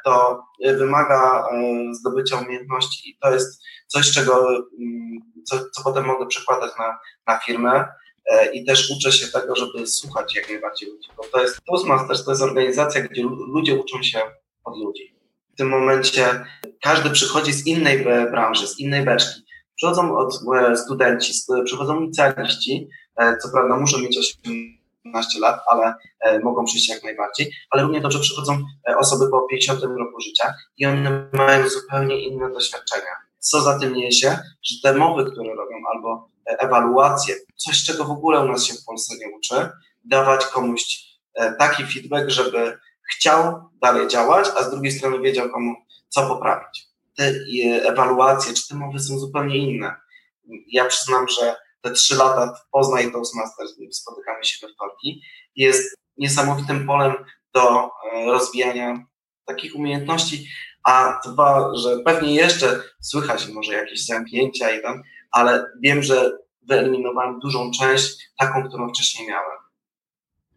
To 0.06 0.44
wymaga 0.62 1.48
zdobycia 1.92 2.38
umiejętności 2.38 3.10
i 3.10 3.18
to 3.22 3.34
jest 3.34 3.64
coś, 3.88 4.12
czego 4.12 4.50
mm, 4.50 5.20
co, 5.46 5.70
co 5.72 5.84
potem 5.84 6.06
mogę 6.06 6.28
przekładać 6.28 6.72
na, 6.80 7.00
na 7.28 7.40
firmę 7.40 7.86
e, 8.32 8.54
i 8.54 8.66
też 8.66 8.92
uczę 8.92 9.12
się 9.12 9.28
tego, 9.28 9.56
żeby 9.56 9.88
słuchać 9.88 10.36
jak 10.36 10.50
najbardziej 10.50 10.90
ludzi, 10.90 11.10
bo 11.18 11.24
to 11.24 11.42
jest 11.42 11.60
Toastmasters, 11.68 12.26
to 12.26 12.32
jest 12.32 12.44
organizacja, 12.44 13.02
gdzie 13.02 13.24
ludzie 13.24 13.76
uczą 13.76 14.04
się 14.04 14.22
od 14.64 14.78
ludzi. 14.78 15.16
W 15.54 15.58
tym 15.58 15.70
momencie 15.70 16.46
każdy 16.82 17.10
przychodzi 17.10 17.54
z 17.54 17.68
innej 17.68 18.04
branży, 18.04 18.68
z 18.68 18.80
innej 18.80 19.04
beczki. 19.04 19.42
Przychodzą 19.76 20.18
od 20.18 20.40
e, 20.56 20.78
studenci, 20.78 21.34
przychodzą 21.66 22.02
licealiści, 22.02 22.90
e, 23.18 23.38
co 23.38 23.50
prawda 23.50 23.78
muszą 23.78 23.98
mieć 23.98 24.18
18 24.18 24.42
lat, 25.40 25.62
ale 25.72 25.94
mogą 26.44 26.66
przyjść 26.66 26.90
jak 26.90 27.04
najbardziej, 27.04 27.52
ale 27.72 27.84
równie 27.84 28.02
dobrze 28.02 28.20
przychodzą 28.20 28.64
osoby 28.98 29.32
po 29.32 29.42
50 29.42 29.82
roku 29.84 30.22
życia 30.22 30.54
i 30.78 30.86
one 30.86 31.30
mają 31.34 31.70
zupełnie 31.70 32.28
inne 32.28 32.52
doświadczenia 32.52 33.30
co 33.40 33.62
za 33.62 33.80
tym 33.80 33.94
niesie, 33.94 34.40
że 34.64 34.76
te 34.84 34.94
mowy, 34.98 35.32
które 35.32 35.56
robią, 35.56 35.76
albo 35.94 36.30
ewaluacje, 36.46 37.36
coś, 37.56 37.84
czego 37.84 38.06
w 38.06 38.12
ogóle 38.12 38.40
u 38.40 38.48
nas 38.48 38.64
się 38.64 38.74
w 38.74 38.86
Polsce 38.86 39.16
nie 39.18 39.36
uczy, 39.38 39.70
dawać 40.06 40.46
komuś 40.46 40.84
e, 41.34 41.54
taki 41.54 41.86
feedback, 41.86 42.30
żeby 42.30 42.78
chciał 43.16 43.70
dalej 43.82 44.08
działać, 44.08 44.48
a 44.58 44.64
z 44.64 44.72
drugiej 44.72 44.92
strony 44.92 45.20
wiedział 45.20 45.50
komu, 45.50 45.76
co 46.10 46.28
poprawić. 46.28 46.88
Te 47.18 47.24
e, 47.24 47.34
ewaluacje, 47.84 48.54
czy 48.54 48.68
te 48.68 48.76
mowy 48.76 49.00
są 49.00 49.20
zupełnie 49.20 49.58
inne. 49.58 49.96
Ja 50.68 50.86
przyznam, 50.86 51.28
że 51.28 51.56
te 51.82 51.92
trzy 51.92 52.16
lata 52.16 52.54
w 52.54 52.70
Poznań 52.70 53.12
Toastmasters, 53.12 53.76
spotykamy 53.92 54.46
się 54.46 54.68
we 54.68 54.74
wtorki, 54.74 55.22
jest 55.56 55.98
niesamowitym 56.18 56.88
polem 56.88 57.14
do 57.54 57.86
e, 57.86 57.90
rozwijania 58.26 59.06
takich 59.46 59.76
umiejętności, 59.76 60.48
a 60.84 61.20
dwa, 61.26 61.72
że 61.76 62.00
pewnie 62.06 62.36
jeszcze 62.36 62.84
słychać 63.02 63.48
może 63.48 63.74
jakieś 63.74 64.06
zamknięcia 64.06 64.72
i 64.72 64.82
tam, 64.82 65.02
ale 65.32 65.66
wiem, 65.84 66.04
że 66.04 66.32
wyeliminowałem 66.62 67.40
dużą 67.40 67.72
część, 67.72 68.30
taką, 68.40 68.68
którą 68.68 68.90
wcześniej 68.90 69.28
miałem. 69.28 69.58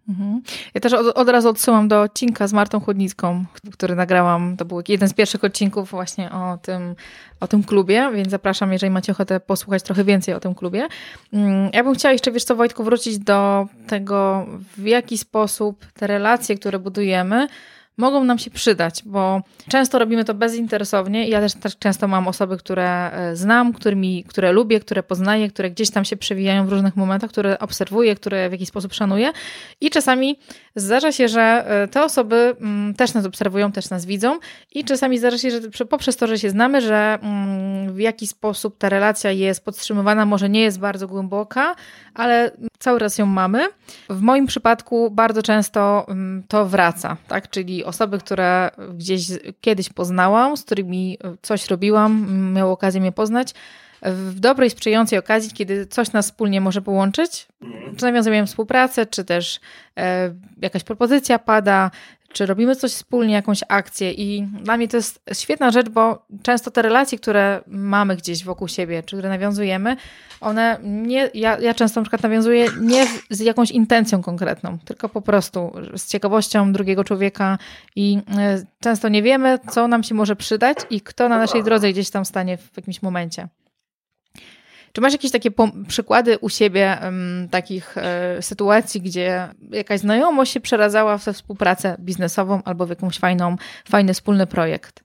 Mhm. 0.09 0.43
Ja 0.75 0.81
też 0.81 0.93
od, 0.93 1.07
od, 1.17 1.29
razu 1.29 1.49
odsyłam 1.49 1.89
do 1.89 2.03
odcinka 2.03 2.49
z 2.49 2.53
Martą 2.53 2.81
Chłodnicką, 2.81 3.45
który 3.73 3.95
nagrałam. 3.95 4.57
To 4.57 4.65
był 4.65 4.83
jeden 4.89 5.09
z 5.09 5.15
pierwszych 5.15 5.45
odcinków 5.45 5.91
właśnie 5.91 6.31
o 6.33 6.59
tym, 6.63 6.95
o 7.41 7.49
tym 7.49 7.65
klubie, 7.65 8.11
więc 8.15 8.31
zapraszam, 8.31 8.73
jeżeli 8.73 8.91
macie 8.91 9.13
ochotę 9.13 9.41
posłuchać 9.41 9.83
trochę 9.83 10.05
więcej 10.05 10.35
o 10.35 10.41
tym 10.41 10.55
klubie. 10.55 10.89
Mm, 11.33 11.71
ja 11.73 11.85
bym 11.85 11.95
chciała 11.95 12.13
jeszcze, 12.13 12.33
wiesz 12.33 12.45
co, 12.45 12.57
Wojtku, 12.57 12.85
wrócić 12.85 13.19
do 13.19 13.67
tego, 13.87 14.47
w 14.77 14.87
jaki 14.87 15.19
sposób 15.19 15.87
te 15.95 16.07
relacje, 16.07 16.57
które 16.57 16.79
budujemy, 16.79 17.49
mogą 17.97 18.25
nam 18.25 18.39
się 18.39 18.51
przydać, 18.51 19.03
bo 19.05 19.43
często 19.69 19.99
robimy 19.99 20.25
to 20.25 20.35
bezinteresownie. 20.35 21.29
Ja 21.29 21.41
też, 21.41 21.55
też 21.55 21.79
często 21.79 22.09
mam 22.09 22.29
osoby, 22.29 22.57
które 22.57 23.13
e, 23.13 23.37
znam, 23.37 23.73
którymi, 23.73 24.25
które 24.25 24.53
lubię, 24.53 24.81
które 24.81 25.03
poznaję, 25.03 25.49
które 25.49 25.71
gdzieś 25.71 25.91
tam 25.91 26.05
się 26.05 26.17
przewijają 26.17 26.67
w 26.67 26.69
różnych 26.69 26.97
momentach, 26.97 27.31
które 27.31 27.59
obserwuję, 27.59 28.15
które 28.15 28.49
w 28.49 28.53
jakiś 28.53 28.69
sposób 28.69 28.95
szanuję. 28.95 29.33
I 29.81 29.91
czasami 29.91 30.39
zdarza 30.77 31.13
się, 31.13 31.29
że 31.29 31.43
e, 31.43 31.89
te 31.89 32.05
osoby 32.05 32.57
mm, 32.61 32.95
też 32.95 33.15
nas 33.15 33.27
obserwują, 33.27 33.73
też 33.73 33.91
nas 33.91 34.07
widzą 34.07 34.39
i 34.75 34.85
czasami 34.85 35.19
zdarza 35.19 35.39
się, 35.39 35.51
że 35.75 35.87
poprzez 35.87 36.17
to, 36.17 36.27
że 36.27 36.39
się 36.39 36.51
znamy, 36.51 36.81
że 36.81 37.19
mm, 37.23 37.93
w 37.93 37.99
jakiś 37.99 38.29
sposób 38.31 38.79
ta 38.79 38.89
relacja 38.89 39.31
jest 39.31 39.65
podtrzymywana, 39.65 40.27
może 40.27 40.49
nie 40.49 40.61
jest 40.61 40.79
bardzo 40.79 41.09
głęboka, 41.09 41.75
ale 42.15 42.51
cały 42.83 42.99
raz 42.99 43.19
ją 43.19 43.27
mamy. 43.27 43.69
W 44.11 44.21
moim 44.21 44.47
przypadku 44.47 45.11
bardzo 45.11 45.43
często 45.43 46.07
mm, 46.09 46.43
to 46.49 46.67
wraca, 46.67 47.17
tak? 47.29 47.51
Czyli 47.51 47.85
osoby, 47.85 48.19
które 48.19 48.71
gdzieś 48.95 49.27
kiedyś 49.61 49.89
poznałam, 49.89 50.57
z 50.57 50.65
którymi 50.65 51.19
coś 51.43 51.69
robiłam, 51.69 52.27
miały 52.53 52.71
okazję 52.71 53.01
mnie 53.01 53.13
poznać, 53.13 53.55
w 54.03 54.41
dobrej, 54.41 54.71
sprzyjającej 54.71 55.19
okazji, 55.19 55.51
kiedy 55.51 55.87
coś 55.87 56.13
nas 56.13 56.27
wspólnie 56.27 56.61
może 56.61 56.83
połączyć, 56.83 57.49
mhm. 57.63 57.97
czy 57.97 58.05
nawiązujemy 58.05 58.47
współpracę, 58.47 59.07
czy 59.07 59.25
też 59.25 59.61
e, 59.97 60.35
jakaś 60.63 60.85
propozycja 60.85 61.39
pada, 61.39 61.91
czy 62.33 62.47
robimy 62.47 62.77
coś 62.77 62.93
wspólnie, 62.93 63.35
jakąś 63.35 63.61
akcję. 63.69 64.13
I 64.13 64.43
dla 64.43 64.77
mnie 64.77 64.89
to 64.89 64.97
jest 64.97 65.21
świetna 65.33 65.71
rzecz, 65.71 65.89
bo 65.89 66.27
często 66.43 66.71
te 66.71 66.83
relacje, 66.83 67.19
które 67.19 67.61
mamy 67.67 68.17
gdzieś 68.17 68.45
wokół 68.45 68.69
siebie, 68.69 69.03
czy 69.03 69.17
które 69.17 69.29
nawiązujemy, 69.29 69.97
one 70.41 70.79
nie, 70.83 71.31
ja, 71.35 71.59
ja 71.59 71.75
często 71.75 72.01
na 72.01 72.05
przykład 72.05 72.23
nawiązuję 72.23 72.67
nie 72.81 73.07
z 73.31 73.41
jakąś 73.41 73.71
intencją 73.71 74.23
konkretną, 74.23 74.79
tylko 74.85 75.09
po 75.09 75.23
prostu 75.23 75.73
z 75.97 76.09
ciekawością 76.09 76.73
drugiego 76.73 77.05
człowieka 77.05 77.59
i 77.97 78.19
e, 78.39 78.63
często 78.81 79.09
nie 79.09 79.23
wiemy, 79.23 79.59
co 79.71 79.89
nam 79.89 80.03
się 80.03 80.15
może 80.15 80.37
przydać 80.37 80.79
i 80.91 81.01
kto 81.01 81.29
na 81.29 81.39
naszej 81.39 81.65
drodze 81.65 81.93
gdzieś 81.93 82.11
tam 82.11 82.25
stanie 82.25 82.57
w 82.57 82.77
jakimś 82.77 83.03
momencie. 83.03 83.49
Czy 84.93 85.01
masz 85.01 85.13
jakieś 85.13 85.31
takie 85.31 85.51
przykłady 85.89 86.39
u 86.39 86.49
siebie 86.49 86.99
um, 87.03 87.49
takich 87.51 87.99
e, 87.99 88.43
sytuacji, 88.43 89.01
gdzie 89.01 89.49
jakaś 89.71 90.01
znajomość 90.01 90.53
się 90.53 90.61
przeradzała 90.61 91.19
we 91.19 91.33
współpracę 91.33 91.97
biznesową 92.01 92.63
albo 92.65 92.87
w 92.87 92.91
jakąś 92.91 93.19
fajną, 93.19 93.57
fajny 93.89 94.15
wspólny 94.15 94.47
projekt? 94.47 95.05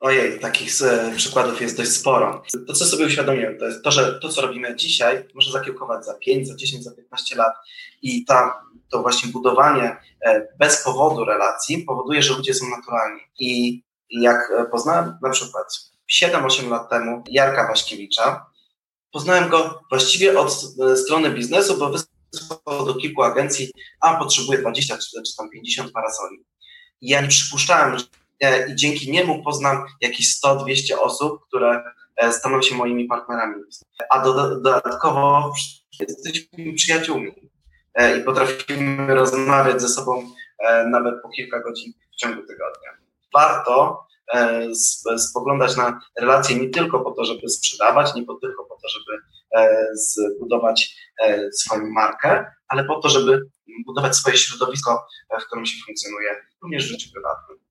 Ojej, 0.00 0.40
takich 0.40 0.82
e, 0.82 1.12
przykładów 1.16 1.60
jest 1.60 1.76
dość 1.76 1.90
sporo. 1.90 2.42
To, 2.66 2.72
co 2.72 2.84
sobie 2.84 3.06
uświadomiłem, 3.06 3.58
to 3.58 3.66
jest 3.66 3.84
to, 3.84 3.90
że 3.90 4.20
to, 4.20 4.28
co 4.28 4.42
robimy 4.42 4.76
dzisiaj, 4.76 5.28
może 5.34 5.52
zakiełkować 5.52 6.04
za 6.04 6.14
5, 6.14 6.48
za 6.48 6.56
10, 6.56 6.84
za 6.84 6.94
15 6.94 7.36
lat 7.36 7.54
i 8.02 8.24
ta, 8.24 8.64
to 8.90 9.02
właśnie 9.02 9.32
budowanie 9.32 9.96
e, 10.26 10.48
bez 10.58 10.84
powodu 10.84 11.24
relacji 11.24 11.78
powoduje, 11.78 12.22
że 12.22 12.34
ludzie 12.34 12.54
są 12.54 12.66
naturalni. 12.70 13.20
I 13.38 13.82
jak 14.10 14.52
poznałem 14.70 15.18
na 15.22 15.30
przykład 15.30 15.66
7-8 16.22 16.70
lat 16.70 16.90
temu 16.90 17.24
Jarka 17.30 17.68
Waśkiewicza, 17.68 18.51
Poznałem 19.12 19.48
go 19.48 19.82
właściwie 19.90 20.38
od 20.38 20.64
e, 20.80 20.96
strony 20.96 21.30
biznesu, 21.30 21.78
bo 21.78 21.90
wysłał 21.90 22.86
do 22.86 22.94
kilku 22.94 23.22
agencji, 23.22 23.70
a 24.00 24.16
potrzebuje 24.16 24.58
20 24.58 24.98
czy, 24.98 25.22
czy 25.22 25.36
tam 25.36 25.50
50 25.50 25.92
parasoli. 25.92 26.44
I 27.00 27.08
ja 27.08 27.20
nie 27.20 27.28
przypuszczałem, 27.28 27.98
że 27.98 28.04
i 28.68 28.76
dzięki 28.76 29.10
niemu 29.10 29.42
poznam 29.42 29.84
jakieś 30.00 30.40
100-200 30.40 30.94
osób, 31.00 31.46
które 31.48 31.82
e, 32.16 32.32
staną 32.32 32.62
się 32.62 32.74
moimi 32.74 33.04
partnerami. 33.04 33.54
A 34.10 34.20
do, 34.20 34.60
dodatkowo 34.60 35.52
jesteśmy 36.00 36.74
przyjaciółmi 36.74 37.32
e, 37.94 38.18
i 38.18 38.24
potrafimy 38.24 39.14
rozmawiać 39.14 39.82
ze 39.82 39.88
sobą 39.88 40.30
nawet 40.86 41.22
po 41.22 41.28
kilka 41.28 41.60
godzin 41.62 41.92
w 42.12 42.16
ciągu 42.16 42.40
tygodnia. 42.40 42.90
Warto 43.34 44.06
E, 44.11 44.11
spoglądać 45.18 45.76
na 45.76 46.00
relacje 46.20 46.56
nie 46.56 46.68
tylko 46.68 47.00
po 47.00 47.10
to, 47.10 47.24
żeby 47.24 47.48
sprzedawać, 47.48 48.14
nie 48.14 48.24
tylko 48.40 48.64
po 48.64 48.76
to, 48.82 48.88
żeby 48.88 49.22
e, 49.56 49.86
zbudować 49.94 50.96
e, 51.22 51.52
swoją 51.52 51.90
markę, 51.90 52.46
ale 52.68 52.84
po 52.84 53.00
to, 53.00 53.08
żeby 53.08 53.42
budować 53.86 54.16
swoje 54.16 54.36
środowisko, 54.36 55.06
w 55.40 55.46
którym 55.46 55.66
się 55.66 55.84
funkcjonuje, 55.86 56.30
również 56.62 56.84
w 56.84 56.88
życiu 56.88 57.10
prywatnym. 57.12 57.61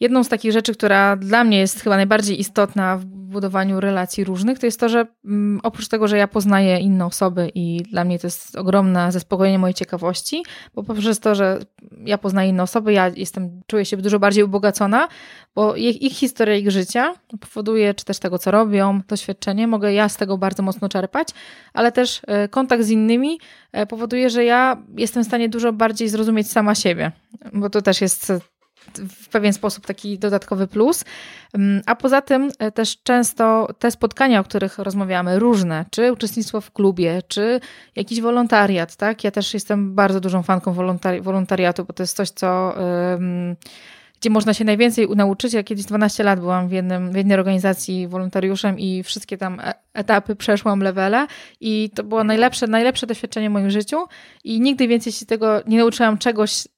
Jedną 0.00 0.24
z 0.24 0.28
takich 0.28 0.52
rzeczy, 0.52 0.74
która 0.74 1.16
dla 1.16 1.44
mnie 1.44 1.58
jest 1.58 1.80
chyba 1.80 1.96
najbardziej 1.96 2.40
istotna 2.40 2.96
w 2.96 3.04
budowaniu 3.04 3.80
relacji 3.80 4.24
różnych, 4.24 4.58
to 4.58 4.66
jest 4.66 4.80
to, 4.80 4.88
że 4.88 5.06
mm, 5.24 5.60
oprócz 5.62 5.88
tego, 5.88 6.08
że 6.08 6.16
ja 6.16 6.28
poznaję 6.28 6.78
inne 6.78 7.06
osoby 7.06 7.50
i 7.54 7.82
dla 7.90 8.04
mnie 8.04 8.18
to 8.18 8.26
jest 8.26 8.56
ogromne 8.56 9.12
zaspokojenie 9.12 9.58
mojej 9.58 9.74
ciekawości, 9.74 10.42
bo 10.74 10.82
poprzez 10.82 11.20
to, 11.20 11.34
że 11.34 11.58
ja 12.04 12.18
poznaję 12.18 12.50
inne 12.50 12.62
osoby, 12.62 12.92
ja 12.92 13.08
jestem, 13.08 13.60
czuję 13.66 13.84
się 13.84 13.96
dużo 13.96 14.18
bardziej 14.18 14.44
ubogacona, 14.44 15.08
bo 15.54 15.76
ich, 15.76 16.02
ich 16.02 16.12
historia, 16.12 16.54
ich 16.56 16.70
życia 16.70 17.14
powoduje, 17.40 17.94
czy 17.94 18.04
też 18.04 18.18
tego, 18.18 18.38
co 18.38 18.50
robią, 18.50 19.00
doświadczenie, 19.08 19.66
mogę 19.66 19.92
ja 19.92 20.08
z 20.08 20.16
tego 20.16 20.38
bardzo 20.38 20.62
mocno 20.62 20.88
czerpać, 20.88 21.28
ale 21.74 21.92
też 21.92 22.20
e, 22.26 22.48
kontakt 22.48 22.82
z 22.82 22.90
innymi 22.90 23.40
e, 23.72 23.86
powoduje, 23.86 24.30
że 24.30 24.44
ja 24.44 24.82
jestem 24.96 25.24
w 25.24 25.26
stanie 25.26 25.48
dużo 25.48 25.72
bardziej 25.72 26.08
zrozumieć 26.08 26.50
sama 26.50 26.74
siebie, 26.74 27.12
bo 27.52 27.70
to 27.70 27.82
też 27.82 28.00
jest 28.00 28.32
w 28.94 29.28
pewien 29.28 29.52
sposób 29.52 29.86
taki 29.86 30.18
dodatkowy 30.18 30.66
plus. 30.66 31.04
Mm, 31.54 31.82
a 31.86 31.96
poza 31.96 32.22
tym 32.22 32.50
e, 32.58 32.72
też 32.72 33.02
często 33.02 33.68
te 33.78 33.90
spotkania, 33.90 34.40
o 34.40 34.44
których 34.44 34.78
rozmawiamy, 34.78 35.38
różne, 35.38 35.84
czy 35.90 36.12
uczestnictwo 36.12 36.60
w 36.60 36.70
klubie, 36.70 37.22
czy 37.28 37.60
jakiś 37.96 38.20
wolontariat, 38.20 38.96
tak? 38.96 39.24
Ja 39.24 39.30
też 39.30 39.54
jestem 39.54 39.94
bardzo 39.94 40.20
dużą 40.20 40.42
fanką 40.42 40.72
wolontari 40.72 41.20
wolontariatu, 41.20 41.84
bo 41.84 41.92
to 41.92 42.02
jest 42.02 42.16
coś, 42.16 42.30
co 42.30 42.74
gdzie 44.20 44.30
można 44.30 44.54
się 44.54 44.64
najwięcej 44.64 45.08
nauczyć. 45.08 45.52
Ja 45.52 45.62
kiedyś 45.62 45.84
12 45.84 46.24
lat 46.24 46.40
byłam 46.40 46.68
w, 46.68 46.72
jednym, 46.72 47.12
w 47.12 47.16
jednej 47.16 47.38
organizacji 47.38 48.08
wolontariuszem 48.08 48.78
i 48.78 49.02
wszystkie 49.02 49.38
tam 49.38 49.60
e, 49.60 49.74
etapy 49.94 50.36
przeszłam, 50.36 50.80
levele 50.80 51.26
i 51.60 51.90
to 51.94 52.04
było 52.04 52.24
najlepsze, 52.24 52.66
najlepsze 52.66 53.06
doświadczenie 53.06 53.50
w 53.50 53.52
moim 53.52 53.70
życiu 53.70 53.96
i 54.44 54.60
nigdy 54.60 54.88
więcej 54.88 55.12
się 55.12 55.26
tego 55.26 55.62
nie 55.66 55.78
nauczyłam 55.78 56.18
czegoś 56.18 56.68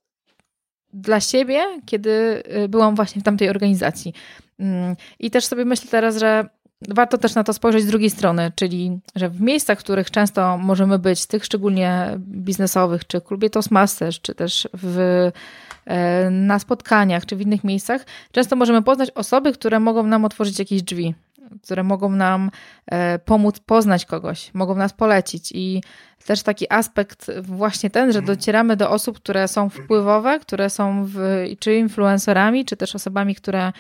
dla 0.93 1.21
siebie, 1.21 1.65
kiedy 1.87 2.43
y, 2.65 2.69
byłam 2.69 2.95
właśnie 2.95 3.21
w 3.21 3.25
tamtej 3.25 3.49
organizacji. 3.49 4.13
Mm, 4.59 4.97
I 5.19 5.31
też 5.31 5.47
sobie 5.47 5.65
myślę 5.65 5.91
teraz, 5.91 6.17
że 6.17 6.49
warto 6.89 7.19
też 7.19 7.35
na 7.35 7.45
to 7.45 7.53
spojrzeć 7.53 7.83
z 7.83 7.87
drugiej 7.87 8.11
strony, 8.11 8.53
czyli 8.55 9.01
że 9.15 9.29
w 9.29 9.41
miejscach, 9.41 9.81
w 9.81 9.83
których 9.85 10.11
często 10.11 10.59
możemy 10.59 10.99
być, 10.99 11.27
tych 11.27 11.45
szczególnie 11.45 12.19
biznesowych, 12.19 13.07
czy 13.07 13.21
w 13.21 13.25
klubie 13.25 13.51
Toastmasters, 13.51 14.21
czy 14.21 14.35
też 14.35 14.69
w, 14.75 14.99
e, 15.87 16.31
na 16.31 16.59
spotkaniach, 16.59 17.27
czy 17.27 17.37
w 17.37 17.41
innych 17.41 17.65
miejscach, 17.65 18.07
często 18.33 18.57
możemy 18.57 18.83
poznać 18.83 19.11
osoby, 19.11 19.53
które 19.53 19.81
mogą 19.81 20.03
nam 20.03 20.25
otworzyć 20.25 20.59
jakieś 20.59 20.83
drzwi 20.83 21.15
które 21.63 21.83
mogą 21.83 22.11
nam 22.11 22.51
e, 22.87 23.19
pomóc 23.19 23.61
poznać 23.61 24.05
kogoś, 24.05 24.55
mogą 24.55 24.75
nas 24.75 24.93
polecić. 24.93 25.53
I 25.55 25.83
też 26.27 26.43
taki 26.43 26.73
aspekt 26.73 27.31
właśnie 27.43 27.91
ten, 27.91 28.13
że 28.13 28.23
docieramy 28.23 28.77
do 28.77 28.91
osób, 28.91 29.17
które 29.17 29.49
są 29.49 29.69
wpływowe, 29.69 30.39
które 30.41 30.71
są 30.71 31.05
w, 31.05 31.45
czy 31.59 31.75
influencerami, 31.75 32.65
czy 32.65 32.77
też 32.77 32.95
osobami, 32.95 33.35
które 33.35 33.73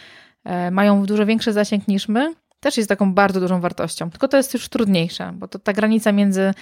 e, 0.44 0.70
mają 0.70 1.06
dużo 1.06 1.26
większy 1.26 1.52
zasięg 1.52 1.88
niż 1.88 2.08
my, 2.08 2.34
też 2.60 2.76
jest 2.76 2.88
taką 2.88 3.14
bardzo 3.14 3.40
dużą 3.40 3.60
wartością. 3.60 4.10
Tylko 4.10 4.28
to 4.28 4.36
jest 4.36 4.54
już 4.54 4.68
trudniejsze, 4.68 5.32
bo 5.34 5.48
to 5.48 5.58
ta 5.58 5.72
granica 5.72 6.12
między 6.12 6.54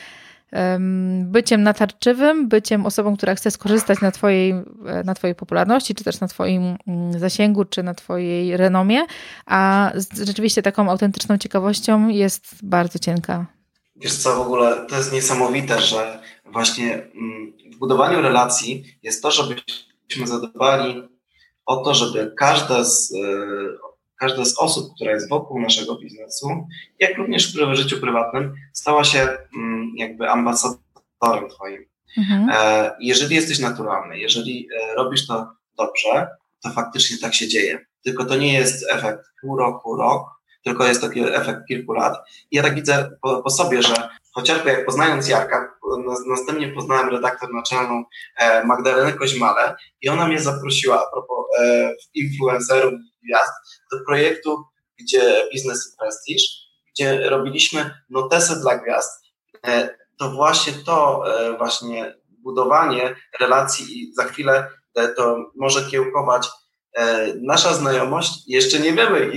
byciem 1.25 1.63
natarczywym, 1.63 2.49
byciem 2.49 2.87
osobą, 2.87 3.17
która 3.17 3.35
chce 3.35 3.51
skorzystać 3.51 4.01
na 4.01 4.11
twojej, 4.11 4.55
na 5.05 5.15
twojej 5.15 5.35
popularności, 5.35 5.95
czy 5.95 6.05
też 6.05 6.21
na 6.21 6.29
twoim 6.29 6.77
mm, 6.87 7.19
zasięgu, 7.19 7.65
czy 7.65 7.83
na 7.83 7.95
twojej 7.95 8.57
renomie, 8.57 9.07
a 9.47 9.93
rzeczywiście 10.25 10.63
taką 10.63 10.91
autentyczną 10.91 11.39
ciekawością 11.39 12.09
jest 12.09 12.55
bardzo 12.63 12.99
cienka. 12.99 13.47
Wiesz 13.97 14.15
co, 14.15 14.37
w 14.37 14.41
ogóle 14.41 14.87
to 14.89 14.97
jest 14.97 15.13
niesamowite, 15.13 15.81
że 15.81 16.23
właśnie 16.45 16.95
mm, 16.95 17.53
w 17.75 17.79
budowaniu 17.79 18.21
relacji 18.21 18.85
jest 19.03 19.23
to, 19.23 19.31
żebyśmy 19.31 20.27
zadbali 20.27 21.09
o 21.67 21.77
to, 21.77 21.95
żeby 21.95 22.33
każda 22.37 22.85
z 22.85 23.13
e, 23.15 23.17
każda 24.19 24.45
z 24.45 24.59
osób, 24.59 24.95
która 24.95 25.11
jest 25.11 25.29
wokół 25.29 25.61
naszego 25.61 25.99
biznesu, 25.99 26.49
jak 26.99 27.19
również 27.19 27.57
w 27.57 27.75
życiu 27.75 28.01
prywatnym, 28.01 28.55
stała 28.73 29.05
się 29.05 29.29
mm, 29.57 29.93
jakby 29.97 30.31
ambasadorem 30.31 31.49
Twoim. 31.51 31.85
Mhm. 32.19 32.51
E, 32.53 32.91
jeżeli 33.01 33.35
jesteś 33.35 33.59
naturalny, 33.59 34.19
jeżeli 34.19 34.69
e, 34.81 34.95
robisz 34.95 35.27
to 35.27 35.47
dobrze, 35.79 36.29
to 36.63 36.71
faktycznie 36.71 37.19
tak 37.19 37.35
się 37.35 37.49
dzieje. 37.49 37.87
Tylko 38.05 38.25
to 38.25 38.37
nie 38.37 38.53
jest 38.53 38.91
efekt 38.91 39.21
pół 39.41 39.57
roku, 39.59 39.97
rok, 39.97 40.29
tylko 40.65 40.85
jest 40.85 41.01
taki 41.01 41.21
efekt 41.21 41.61
kilku 41.69 41.93
lat. 41.93 42.15
I 42.51 42.57
ja 42.57 42.63
tak 42.63 42.75
widzę 42.75 43.11
po, 43.23 43.43
po 43.43 43.51
sobie, 43.51 43.83
że 43.83 44.09
chociażby 44.35 44.71
jak 44.71 44.87
poznając 44.87 45.29
Jarka, 45.29 45.77
następnie 46.29 46.69
poznałem 46.69 47.09
redaktor 47.09 47.55
naczelną 47.55 48.05
e, 48.39 48.65
Magdalenę 48.65 49.13
Koźmale 49.13 49.77
i 50.03 50.09
ona 50.09 50.29
mnie 50.29 50.41
zaprosiła 50.41 51.07
a 51.07 51.11
propos 51.13 51.47
influencerów 52.15 52.93
gwiazd 53.27 53.53
do 53.93 53.99
projektu, 54.07 54.65
gdzie 54.99 55.49
biznes 55.53 55.93
i 55.93 55.97
prestiż, 55.99 56.43
gdzie 56.95 57.31
robiliśmy 57.31 57.91
notesy 58.11 58.61
dla 58.61 58.79
gwiazd. 58.79 59.23
E, 59.67 59.97
to 60.19 60.31
właśnie 60.31 60.73
to 60.73 61.25
właśnie 61.59 62.15
budowanie 62.29 63.17
relacji 63.41 63.99
i 63.99 64.15
za 64.15 64.25
chwilę 64.25 64.71
to 65.17 65.37
może 65.57 65.91
kiełkować 65.91 66.49
nasza 67.43 67.75
znajomość. 67.75 68.31
Jeszcze 68.47 68.79
nie 68.79 68.93
wiemy, 68.93 69.33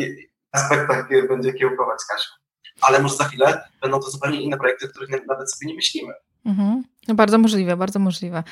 aspektach 0.51 1.09
będzie 1.29 1.53
kiełkować 1.53 1.99
Kasią 2.09 2.39
ale 2.81 2.99
może 3.01 3.15
za 3.15 3.23
chwilę 3.23 3.63
będą 3.81 3.99
to 3.99 4.09
zupełnie 4.09 4.41
inne 4.41 4.57
projekty, 4.57 4.87
których 4.87 5.09
nawet 5.27 5.53
sobie 5.53 5.67
nie 5.67 5.75
myślimy. 5.75 6.13
Mhm. 6.45 6.83
No 7.07 7.15
bardzo 7.15 7.37
możliwe, 7.37 7.77
bardzo 7.77 7.99
możliwe. 7.99 8.43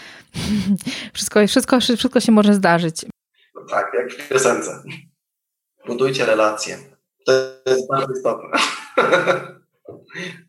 wszystko, 1.14 1.48
wszystko, 1.48 1.80
wszystko 1.80 2.20
się 2.20 2.32
może 2.32 2.54
zdarzyć. 2.54 3.06
No 3.56 3.62
tak, 3.70 3.92
jak 3.94 4.12
w 4.12 4.30
piosence. 4.30 4.84
Budujcie 5.88 6.26
relacje. 6.26 6.78
To 7.26 7.32
jest 7.66 7.90
bardzo 7.90 8.14
istotne. 8.14 8.50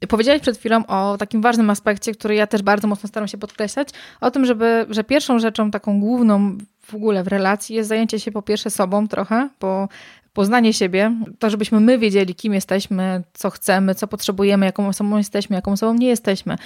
Powiedziałeś 0.09 0.43
przed 0.43 0.59
chwilą 0.59 0.87
o 0.87 1.17
takim 1.19 1.43
ważnym 1.43 1.71
aspekcie, 1.71 2.13
który 2.13 2.35
ja 2.35 2.47
też 2.47 2.63
bardzo 2.63 2.89
mocno 2.89 3.09
staram 3.09 3.29
się 3.29 3.39
podkreślać, 3.39 3.89
o 4.21 4.31
tym, 4.31 4.45
żeby, 4.45 4.87
że 4.91 5.05
pierwszą 5.05 5.39
rzeczą 5.39 5.71
taką 5.71 6.01
główną 6.01 6.59
w 6.83 6.95
ogóle 6.95 7.25
w 7.25 7.29
relacji 7.29 7.77
jest 7.77 7.89
zajęcie 7.89 8.21
się 8.21 8.33
po 8.33 8.43
pierwsze 8.43 8.71
sobą 8.71 9.09
trochę, 9.09 9.49
bo 9.61 9.89
poznanie 10.33 10.73
siebie, 10.73 11.13
to 11.39 11.51
żebyśmy 11.51 11.81
my 11.81 11.99
wiedzieli, 11.99 12.35
kim 12.35 12.55
jesteśmy, 12.55 13.23
co 13.33 13.51
chcemy, 13.51 13.95
co 13.95 14.09
potrzebujemy, 14.09 14.67
jaką 14.67 14.89
osobą 14.89 15.17
jesteśmy, 15.17 15.57
jaką 15.57 15.73
osobą 15.73 15.95
nie 15.95 16.09
jesteśmy. 16.09 16.57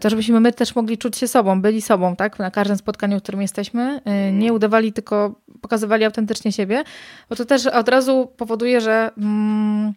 To, 0.00 0.10
żebyśmy 0.10 0.40
my 0.40 0.52
też 0.52 0.76
mogli 0.76 0.98
czuć 0.98 1.16
się 1.16 1.28
sobą, 1.28 1.62
byli 1.62 1.82
sobą, 1.82 2.16
tak? 2.16 2.38
Na 2.38 2.50
każdym 2.50 2.76
spotkaniu, 2.76 3.18
w 3.18 3.22
którym 3.22 3.42
jesteśmy, 3.42 4.00
y, 4.28 4.32
nie 4.32 4.52
udawali, 4.52 4.92
tylko 4.92 5.34
pokazywali 5.60 6.04
autentycznie 6.04 6.52
siebie, 6.52 6.84
bo 7.30 7.36
to 7.36 7.44
też 7.44 7.66
od 7.66 7.88
razu 7.88 8.32
powoduje, 8.36 8.80
że. 8.80 9.10
Mm, 9.18 9.94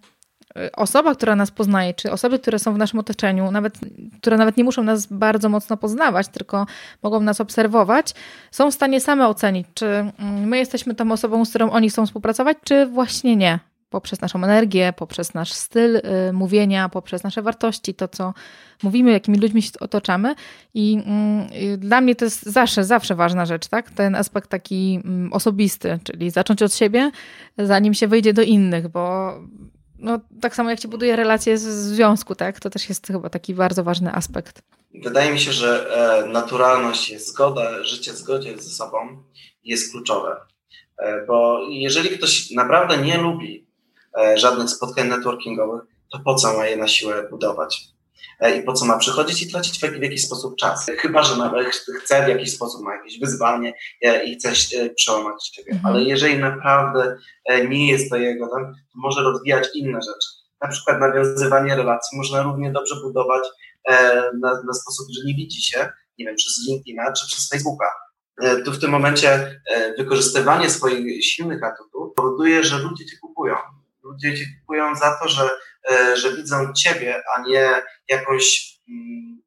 osoba, 0.74 1.16
która 1.16 1.36
nas 1.36 1.52
poznaje, 1.52 1.94
czy 1.94 2.12
osoby, 2.12 2.40
które 2.40 2.60
są 2.60 2.74
w 2.74 2.78
naszym 2.78 3.00
otoczeniu, 3.00 3.52
nawet, 3.52 3.80
które 4.22 4.38
nawet 4.38 4.58
nie 4.58 4.64
muszą 4.64 4.84
nas 4.84 5.06
bardzo 5.06 5.50
mocno 5.50 5.78
poznawać, 5.78 6.28
tylko 6.28 6.66
mogą 7.04 7.20
nas 7.20 7.42
obserwować, 7.42 8.14
są 8.52 8.72
w 8.72 8.74
stanie 8.74 9.02
same 9.02 9.28
ocenić, 9.28 9.68
czy 9.74 9.86
mm, 9.86 10.14
my 10.48 10.58
jesteśmy 10.58 10.96
tą 10.96 11.12
osobą, 11.12 11.46
z 11.46 11.50
którą 11.50 11.70
oni 11.70 11.90
chcą 11.90 12.06
współpracować, 12.06 12.58
czy 12.64 12.86
właśnie 12.86 13.36
nie. 13.36 13.60
Poprzez 13.92 14.22
naszą 14.22 14.44
energię, 14.44 14.94
poprzez 14.98 15.34
nasz 15.34 15.54
styl 15.54 15.96
y, 15.96 16.02
mówienia, 16.34 16.90
poprzez 16.90 17.24
nasze 17.24 17.42
wartości, 17.42 17.94
to 17.94 18.08
co 18.08 18.34
mówimy, 18.84 19.12
jakimi 19.12 19.38
ludźmi 19.38 19.62
się 19.62 19.72
otaczamy. 19.80 20.36
I 20.74 20.98
y, 21.74 21.78
dla 21.78 22.02
mnie 22.02 22.16
to 22.16 22.26
jest 22.26 22.44
zawsze, 22.44 22.84
zawsze 22.84 23.16
ważna 23.16 23.46
rzecz, 23.46 23.68
tak? 23.68 23.92
Ten 23.92 24.16
aspekt 24.16 24.50
taki 24.50 25.00
y, 25.28 25.34
osobisty, 25.34 26.00
czyli 26.04 26.30
zacząć 26.30 26.62
od 26.62 26.74
siebie, 26.74 27.12
zanim 27.58 27.94
się 27.94 28.08
wyjdzie 28.08 28.34
do 28.34 28.42
innych, 28.42 28.88
bo 28.88 29.34
no, 30.00 30.20
tak 30.42 30.56
samo 30.56 30.70
jak 30.70 30.80
ci 30.80 30.88
buduje 30.88 31.16
relacje 31.16 31.58
z 31.58 31.64
związku, 31.64 32.36
tak? 32.36 32.60
To 32.60 32.70
też 32.70 32.90
jest 32.90 33.08
chyba 33.08 33.30
taki 33.30 33.54
bardzo 33.54 33.84
ważny 33.84 34.14
aspekt. 34.14 34.62
Wydaje 35.04 35.32
mi 35.32 35.40
się, 35.40 35.52
że 35.52 35.96
e, 36.24 36.28
naturalność 36.28 37.10
jest 37.10 37.28
zgoda, 37.28 37.84
życie 37.84 38.14
w 38.14 38.16
zgodzie 38.16 38.58
ze 38.58 38.70
sobą 38.70 38.98
jest 39.64 39.92
kluczowe. 39.92 40.36
E, 40.98 41.26
bo 41.26 41.60
jeżeli 41.70 42.10
ktoś 42.10 42.52
naprawdę 42.52 42.98
nie 42.98 43.18
lubi 43.18 43.71
żadnych 44.36 44.70
spotkań 44.70 45.08
networkingowych, 45.08 45.82
to 46.12 46.20
po 46.20 46.36
co 46.36 46.58
ma 46.58 46.66
je 46.66 46.78
na 46.78 46.88
siłę 46.88 47.28
budować? 47.30 47.92
E, 48.42 48.58
i 48.58 48.64
po 48.64 48.74
co 48.74 48.86
ma 48.86 48.98
przychodzić 48.98 49.42
i 49.42 49.52
tracić 49.52 49.80
w, 49.80 50.02
jakiś 50.02 50.26
sposób 50.26 50.56
czas. 50.56 50.86
Chyba, 50.98 51.24
że 51.24 51.36
chce 52.00 52.26
w 52.26 52.28
jakiś 52.28 52.56
sposób, 52.56 52.82
ma 52.82 52.96
jakieś 52.96 53.20
wyzwanie 53.20 53.74
e, 54.02 54.24
i 54.24 54.36
chce 54.36 54.50
e, 54.50 54.90
przełamać 54.90 55.48
siebie. 55.48 55.72
Mhm. 55.72 55.96
Ale 55.96 56.04
jeżeli 56.04 56.38
naprawdę 56.38 57.18
nie 57.70 57.92
jest 57.92 58.10
to 58.10 58.16
jego, 58.16 58.48
to 58.48 58.56
może 58.96 59.22
rozwijać 59.22 59.68
inne 59.76 60.00
rzeczy. 60.02 60.30
Na 60.62 60.68
przykład 60.68 61.00
nawiązywanie 61.00 61.76
relacji 61.76 62.18
można 62.18 62.42
równie 62.42 62.72
dobrze 62.72 62.96
budować 63.04 63.44
na, 64.42 64.62
na 64.68 64.74
sposób, 64.74 65.08
że 65.18 65.28
nie 65.28 65.34
widzi 65.34 65.62
się, 65.62 65.90
nie 66.18 66.26
wiem, 66.26 66.36
przez 66.36 66.54
LinkedIna 66.68 67.12
czy 67.12 67.28
przez 67.28 67.50
Facebooka. 67.50 67.86
Tu 68.66 68.72
w 68.72 68.80
tym 68.80 68.92
momencie 68.92 69.62
wykorzystywanie 69.98 70.70
swoich 70.70 71.26
silnych 71.26 71.64
atutów 71.64 72.14
powoduje, 72.16 72.64
że 72.64 72.78
ludzie 72.78 73.06
cię 73.06 73.18
kupują. 73.22 73.56
Ludzie 74.12 74.38
cię 74.38 74.46
kupują 74.60 74.96
za 74.96 75.20
to, 75.22 75.30
że 75.30 75.50
E, 75.90 76.18
że 76.18 76.36
widzą 76.36 76.74
ciebie, 76.74 77.24
a 77.36 77.42
nie 77.42 77.82
jakąś 78.10 78.76
mm, 78.90 79.42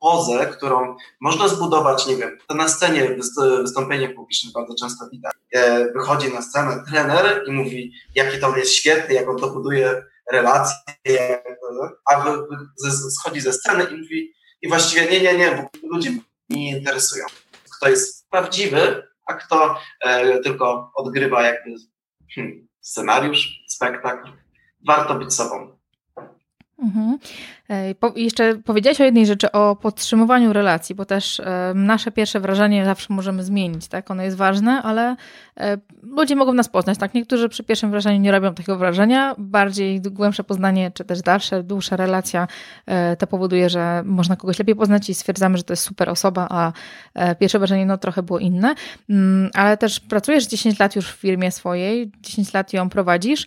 pozę, 0.00 0.46
którą 0.46 0.96
można 1.20 1.48
zbudować, 1.48 2.06
nie 2.06 2.16
wiem, 2.16 2.38
to 2.48 2.54
na 2.54 2.68
scenie 2.68 3.08
w 3.08 3.62
wystąpieniach 3.62 4.14
publicznych 4.14 4.52
bardzo 4.52 4.74
często 4.74 5.08
widać. 5.12 5.32
E, 5.52 5.92
wychodzi 5.92 6.32
na 6.32 6.42
scenę 6.42 6.84
trener 6.88 7.44
i 7.46 7.52
mówi, 7.52 7.92
jaki 8.14 8.40
to 8.40 8.56
jest 8.56 8.72
świetny, 8.72 9.14
jak 9.14 9.28
on 9.28 9.38
to 9.38 9.50
buduje 9.50 10.02
relacje, 10.32 11.42
a 12.10 12.24
schodzi 13.10 13.40
ze 13.40 13.52
sceny 13.52 13.84
i 13.84 13.96
mówi, 13.96 14.32
i 14.62 14.68
właściwie 14.68 15.10
nie, 15.10 15.20
nie, 15.20 15.38
nie, 15.38 15.70
bo 15.82 15.88
ludzie 15.88 16.10
mnie 16.10 16.20
nie 16.48 16.78
interesują. 16.78 17.26
Kto 17.76 17.88
jest 17.88 18.28
prawdziwy, 18.30 19.08
a 19.26 19.34
kto 19.34 19.78
e, 20.04 20.40
tylko 20.40 20.92
odgrywa 20.94 21.42
jakby 21.42 21.70
hmm, 22.34 22.68
scenariusz, 22.86 23.64
spektakl 23.68 24.32
warto 24.86 25.14
być 25.14 25.34
sobą. 25.34 25.75
Mhm. 26.78 27.18
Po, 28.00 28.12
jeszcze 28.16 28.54
powiedziałaś 28.54 29.00
o 29.00 29.04
jednej 29.04 29.26
rzeczy, 29.26 29.52
o 29.52 29.76
podtrzymywaniu 29.76 30.52
relacji, 30.52 30.94
bo 30.94 31.04
też 31.04 31.42
nasze 31.74 32.12
pierwsze 32.12 32.40
wrażenie 32.40 32.84
zawsze 32.84 33.14
możemy 33.14 33.44
zmienić, 33.44 33.88
tak? 33.88 34.10
Ono 34.10 34.22
jest 34.22 34.36
ważne, 34.36 34.82
ale 34.82 35.16
ludzie 36.02 36.36
mogą 36.36 36.52
nas 36.52 36.68
poznać, 36.68 36.98
tak? 36.98 37.14
Niektórzy 37.14 37.48
przy 37.48 37.64
pierwszym 37.64 37.90
wrażeniu 37.90 38.20
nie 38.20 38.32
robią 38.32 38.54
takiego 38.54 38.78
wrażenia, 38.78 39.34
bardziej 39.38 40.00
głębsze 40.00 40.44
poznanie, 40.44 40.90
czy 40.90 41.04
też 41.04 41.22
dalsze, 41.22 41.62
dłuższa 41.62 41.96
relacja 41.96 42.48
e, 42.86 43.16
to 43.16 43.26
powoduje, 43.26 43.70
że 43.70 44.02
można 44.04 44.36
kogoś 44.36 44.58
lepiej 44.58 44.76
poznać 44.76 45.10
i 45.10 45.14
stwierdzamy, 45.14 45.56
że 45.56 45.64
to 45.64 45.72
jest 45.72 45.82
super 45.82 46.10
osoba, 46.10 46.46
a 46.50 46.72
e, 47.14 47.34
pierwsze 47.34 47.58
wrażenie 47.58 47.86
no 47.86 47.98
trochę 47.98 48.22
było 48.22 48.38
inne, 48.38 48.74
mm, 49.10 49.50
ale 49.54 49.76
też 49.76 50.00
pracujesz 50.00 50.46
10 50.46 50.78
lat 50.78 50.96
już 50.96 51.12
w 51.12 51.16
firmie 51.16 51.50
swojej, 51.52 52.12
10 52.20 52.52
lat 52.52 52.72
ją 52.72 52.88
prowadzisz, 52.88 53.46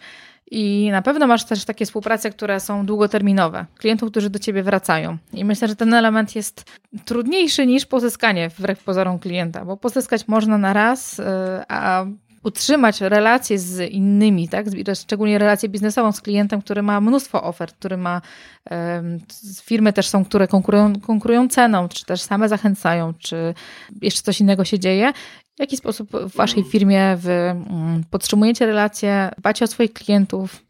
i 0.52 0.90
na 0.92 1.02
pewno 1.02 1.28
masz 1.28 1.46
też 1.46 1.66
takie 1.66 1.86
współprace, 1.86 2.30
które 2.30 2.60
są 2.60 2.86
długoterminowe, 2.86 3.66
klientów, 3.78 4.12
którzy 4.12 4.30
do 4.30 4.40
ciebie 4.40 4.64
wracają. 4.64 5.18
I 5.34 5.46
myślę, 5.46 5.68
że 5.68 5.76
ten 5.76 5.94
element 5.94 6.36
jest 6.36 6.64
trudniejszy 7.06 7.68
niż 7.68 7.86
pozyskanie 7.86 8.50
wbrew 8.50 8.84
pozorom 8.84 9.20
klienta, 9.20 9.66
bo 9.66 9.78
pozyskać 9.78 10.28
można 10.28 10.58
na 10.58 10.74
raz, 10.74 11.20
y, 11.20 11.24
a 11.68 12.06
utrzymać 12.44 13.02
relacje 13.02 13.60
z 13.60 13.92
innymi, 13.92 14.50
tak? 14.50 14.66
szczególnie 14.96 15.38
relację 15.38 15.70
biznesową 15.70 16.12
z 16.12 16.22
klientem, 16.22 16.62
który 16.62 16.82
ma 16.82 17.02
mnóstwo 17.02 17.44
ofert, 17.44 17.76
który 17.76 17.98
ma 17.98 18.22
firmy 19.64 19.94
też 19.94 20.08
są, 20.08 20.26
które 20.26 20.48
konkurują, 20.48 21.00
konkurują 21.00 21.48
ceną, 21.48 21.90
czy 21.90 22.06
też 22.06 22.22
same 22.22 22.50
zachęcają, 22.50 23.14
czy 23.14 23.54
jeszcze 24.02 24.22
coś 24.22 24.42
innego 24.42 24.66
się 24.66 24.80
dzieje 24.80 25.14
w 25.60 25.62
jaki 25.62 25.78
sposób 25.78 26.12
w 26.12 26.36
waszej 26.36 26.64
firmie 26.64 27.18
wy 27.18 27.32
mm, 27.32 28.04
podtrzymujecie 28.12 28.66
relacje, 28.66 29.32
dbacie 29.38 29.66
o 29.66 29.68
swoich 29.68 29.94
klientów? 29.94 30.64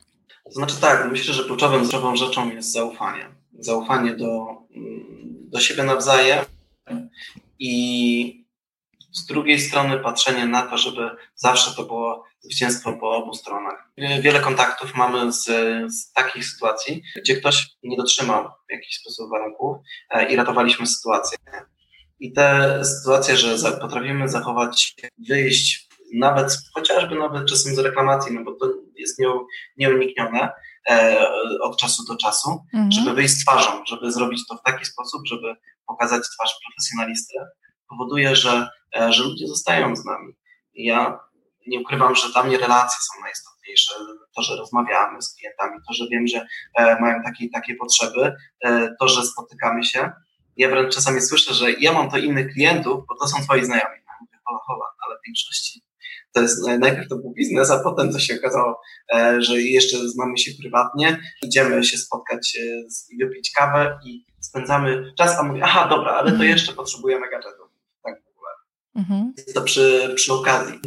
Znaczy 0.52 0.82
tak, 0.82 1.12
myślę, 1.12 1.34
że 1.34 1.44
kluczową 1.44 2.16
rzeczą 2.16 2.50
jest 2.52 2.72
zaufanie. 2.72 3.26
Zaufanie 3.60 4.16
do, 4.16 4.48
mm, 4.76 5.06
do 5.52 5.60
siebie 5.60 5.84
nawzajem 5.84 6.46
i 7.60 8.46
z 9.12 9.26
drugiej 9.26 9.60
strony 9.60 10.00
patrzenie 10.00 10.46
na 10.46 10.62
to, 10.62 10.78
żeby 10.78 11.10
zawsze 11.36 11.76
to 11.76 11.84
było 11.84 12.24
zwycięstwo 12.40 12.94
po 12.94 13.12
obu 13.12 13.34
stronach. 13.34 13.92
Wiele 13.98 14.40
kontaktów 14.40 14.96
mamy 14.96 15.32
z, 15.32 15.46
z 15.94 16.12
takich 16.14 16.46
sytuacji, 16.46 17.04
gdzie 17.16 17.36
ktoś 17.36 17.68
nie 17.84 17.98
dotrzymał 17.98 18.50
w 18.70 18.72
jakiś 18.72 18.96
sposób 18.96 19.30
warunków 19.30 19.78
e, 20.10 20.32
i 20.32 20.36
ratowaliśmy 20.36 20.88
sytuację. 20.88 21.38
I 22.20 22.34
te 22.34 22.80
sytuacje, 22.86 23.38
że 23.38 23.72
potrafimy 23.72 24.30
zachować, 24.30 24.96
wyjść 25.30 25.90
nawet, 26.14 26.58
chociażby 26.74 27.16
nawet 27.16 27.50
czasem 27.50 27.76
z 27.76 27.80
reklamacji, 27.80 28.36
no 28.36 28.44
bo 28.44 28.56
to 28.56 28.74
jest 28.96 29.20
nieuniknione 29.78 30.50
e, 30.90 31.26
od 31.62 31.78
czasu 31.78 32.06
do 32.06 32.18
czasu, 32.18 32.66
mhm. 32.74 32.92
żeby 32.92 33.14
wyjść 33.14 33.34
z 33.34 33.46
twarzą, 33.46 33.86
żeby 33.86 34.12
zrobić 34.12 34.48
to 34.48 34.56
w 34.56 34.64
taki 34.64 34.86
sposób, 34.86 35.22
żeby 35.28 35.56
pokazać 35.88 36.24
twarz 36.36 36.52
profesjonalisty, 36.68 37.34
powoduje, 37.90 38.36
że, 38.36 38.70
e, 38.96 39.14
że 39.14 39.24
ludzie 39.24 39.48
zostają 39.48 39.96
z 39.96 40.06
nami. 40.06 40.34
I 40.74 40.86
ja 40.86 41.20
nie 41.68 41.80
ukrywam, 41.80 42.16
że 42.16 42.32
dla 42.32 42.44
mnie 42.44 42.58
relacje 42.58 42.98
są 43.02 43.22
najistotniejsze. 43.22 43.94
To, 44.36 44.42
że 44.42 44.56
rozmawiamy 44.56 45.22
z 45.22 45.36
klientami, 45.36 45.78
to, 45.88 45.94
że 45.94 46.06
wiem, 46.12 46.28
że 46.28 46.48
e, 46.78 47.02
mają 47.02 47.24
takie, 47.24 47.50
takie 47.54 47.76
potrzeby, 47.76 48.36
e, 48.64 48.96
to, 49.00 49.08
że 49.08 49.26
spotykamy 49.26 49.84
się, 49.84 50.12
ja 50.60 50.70
wręcz 50.70 50.96
czasami 50.96 51.22
słyszę, 51.22 51.54
że 51.54 51.72
ja 51.72 51.94
mam 51.94 52.12
to 52.12 52.18
innych 52.18 52.54
klientów, 52.54 53.06
bo 53.08 53.16
to 53.16 53.28
są 53.28 53.44
twoi 53.44 53.66
znajomi. 53.66 54.00
Polachowa, 54.46 54.86
ale 55.08 55.16
w 55.16 55.26
większości 55.26 55.82
to 56.34 56.42
jest, 56.42 56.68
najpierw 56.68 57.08
to 57.08 57.16
był 57.16 57.34
biznes, 57.34 57.72
a 57.72 57.80
potem 57.80 58.14
to 58.14 58.20
się 58.20 58.36
okazało, 58.36 58.82
e, 59.14 59.42
że 59.42 59.62
jeszcze 59.62 59.98
znamy 59.98 60.38
się 60.38 60.52
prywatnie, 60.62 61.22
idziemy 61.42 61.84
się 61.84 61.98
spotkać 61.98 62.58
i 63.10 63.26
wypić 63.26 63.52
kawę 63.52 64.00
i 64.06 64.26
spędzamy 64.40 65.14
czas, 65.18 65.40
a 65.40 65.44
mówię, 65.44 65.62
aha, 65.64 65.88
dobra, 65.90 66.12
ale 66.12 66.28
to 66.28 66.36
mhm. 66.36 66.50
jeszcze 66.50 66.74
potrzebujemy 66.74 67.30
gadżetów. 67.30 67.68
Tak 68.04 68.24
w 68.24 68.38
ogóle. 68.38 68.50
Mhm. 68.96 69.34
Jest 69.38 69.54
to 69.54 69.62
przy, 69.62 70.14
przy 70.16 70.34
okazji. 70.34 70.80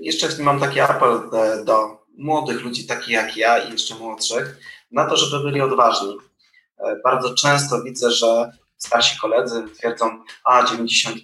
Jeszcze 0.00 0.42
mam 0.42 0.60
taki 0.60 0.80
apel 0.80 1.20
do 1.64 2.00
młodych 2.18 2.62
ludzi, 2.62 2.86
takich 2.86 3.08
jak 3.08 3.36
ja 3.36 3.58
i 3.58 3.72
jeszcze 3.72 3.94
młodszych, 3.94 4.58
na 4.90 5.06
to, 5.06 5.16
żeby 5.16 5.44
byli 5.44 5.60
odważni. 5.60 6.16
E, 6.78 6.96
bardzo 7.04 7.34
często 7.34 7.82
widzę, 7.82 8.10
że 8.10 8.52
starsi 8.82 9.20
koledzy 9.20 9.64
twierdzą, 9.78 10.24
a 10.44 10.64
90% 10.64 11.16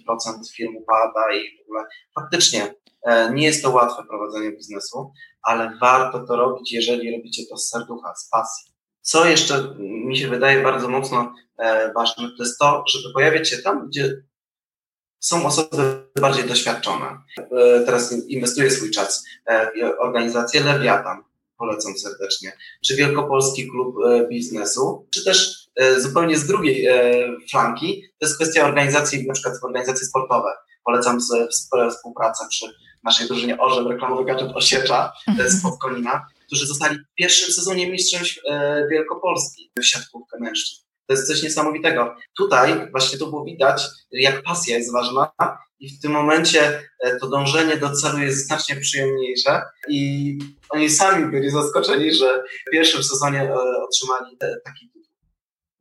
firm 0.55 0.75
upada 0.75 1.33
i 1.33 1.57
w 1.57 1.61
ogóle 1.61 1.83
faktycznie 2.15 2.73
e, 3.03 3.33
nie 3.33 3.45
jest 3.45 3.63
to 3.63 3.71
łatwe 3.71 4.03
prowadzenie 4.03 4.51
biznesu, 4.51 5.11
ale 5.41 5.77
warto 5.81 6.19
to 6.19 6.35
robić, 6.35 6.73
jeżeli 6.73 7.17
robicie 7.17 7.43
to 7.49 7.57
z 7.57 7.69
serducha, 7.69 8.15
z 8.15 8.29
pasji. 8.29 8.73
Co 9.01 9.25
jeszcze 9.25 9.75
mi 9.79 10.17
się 10.17 10.27
wydaje 10.27 10.63
bardzo 10.63 10.87
mocno 10.87 11.33
e, 11.57 11.93
ważne, 11.93 12.29
to 12.37 12.43
jest 12.43 12.59
to, 12.59 12.83
żeby 12.87 13.13
pojawiać 13.13 13.49
się 13.49 13.57
tam, 13.57 13.87
gdzie 13.87 14.23
są 15.19 15.45
osoby 15.45 16.07
bardziej 16.21 16.43
doświadczone. 16.43 17.17
Teraz 17.85 18.27
inwestuję 18.27 18.71
swój 18.71 18.91
czas 18.91 19.25
w 19.47 20.01
organizację 20.01 20.61
Lewiatan, 20.61 21.23
polecam 21.57 21.97
serdecznie, 21.97 22.51
czy 22.85 22.95
Wielkopolski 22.95 23.69
Klub 23.69 23.95
e, 24.05 24.27
Biznesu, 24.27 25.07
czy 25.09 25.23
też 25.23 25.67
e, 25.75 26.01
zupełnie 26.01 26.37
z 26.37 26.47
drugiej 26.47 26.85
e, 26.85 27.27
flanki, 27.51 28.01
to 28.19 28.25
jest 28.25 28.35
kwestia 28.35 28.65
organizacji, 28.65 29.27
na 29.27 29.33
przykład 29.33 29.55
organizacje 29.63 30.07
sportowe. 30.07 30.49
Polecam 30.85 31.19
współpracę 31.91 32.45
przy 32.49 32.65
naszej 33.03 33.27
drużynie 33.27 33.57
Orzeł 33.57 33.87
Reklamowy 33.87 34.25
Gadżet 34.25 34.51
Osiecza 34.55 35.13
z 35.47 35.61
Podkonina, 35.61 36.25
którzy 36.47 36.67
zostali 36.67 36.95
w 36.95 37.15
pierwszym 37.15 37.53
sezonie 37.53 37.91
mistrzem 37.91 38.21
Wielkopolski 38.91 39.71
w 39.79 39.85
siatkówkę 39.85 40.37
mężczyzn. 40.39 40.86
To 41.07 41.13
jest 41.13 41.27
coś 41.27 41.43
niesamowitego. 41.43 42.15
Tutaj 42.37 42.91
właśnie 42.91 43.19
to 43.19 43.27
było 43.27 43.45
widać, 43.45 43.83
jak 44.11 44.43
pasja 44.43 44.77
jest 44.77 44.93
ważna 44.93 45.31
i 45.79 45.89
w 45.89 46.01
tym 46.01 46.11
momencie 46.11 46.83
e, 46.99 47.15
to 47.19 47.27
dążenie 47.27 47.77
do 47.77 47.91
celu 47.91 48.19
jest 48.19 48.47
znacznie 48.47 48.75
przyjemniejsze 48.75 49.61
i 49.89 50.39
oni 50.69 50.89
sami 50.89 51.31
byli 51.31 51.49
zaskoczeni, 51.49 52.13
że 52.13 52.43
w 52.67 52.71
pierwszym 52.71 53.03
sezonie 53.03 53.41
e, 53.41 53.55
otrzymali 53.83 54.37
taki 54.65 54.89
tytuł. 54.93 55.11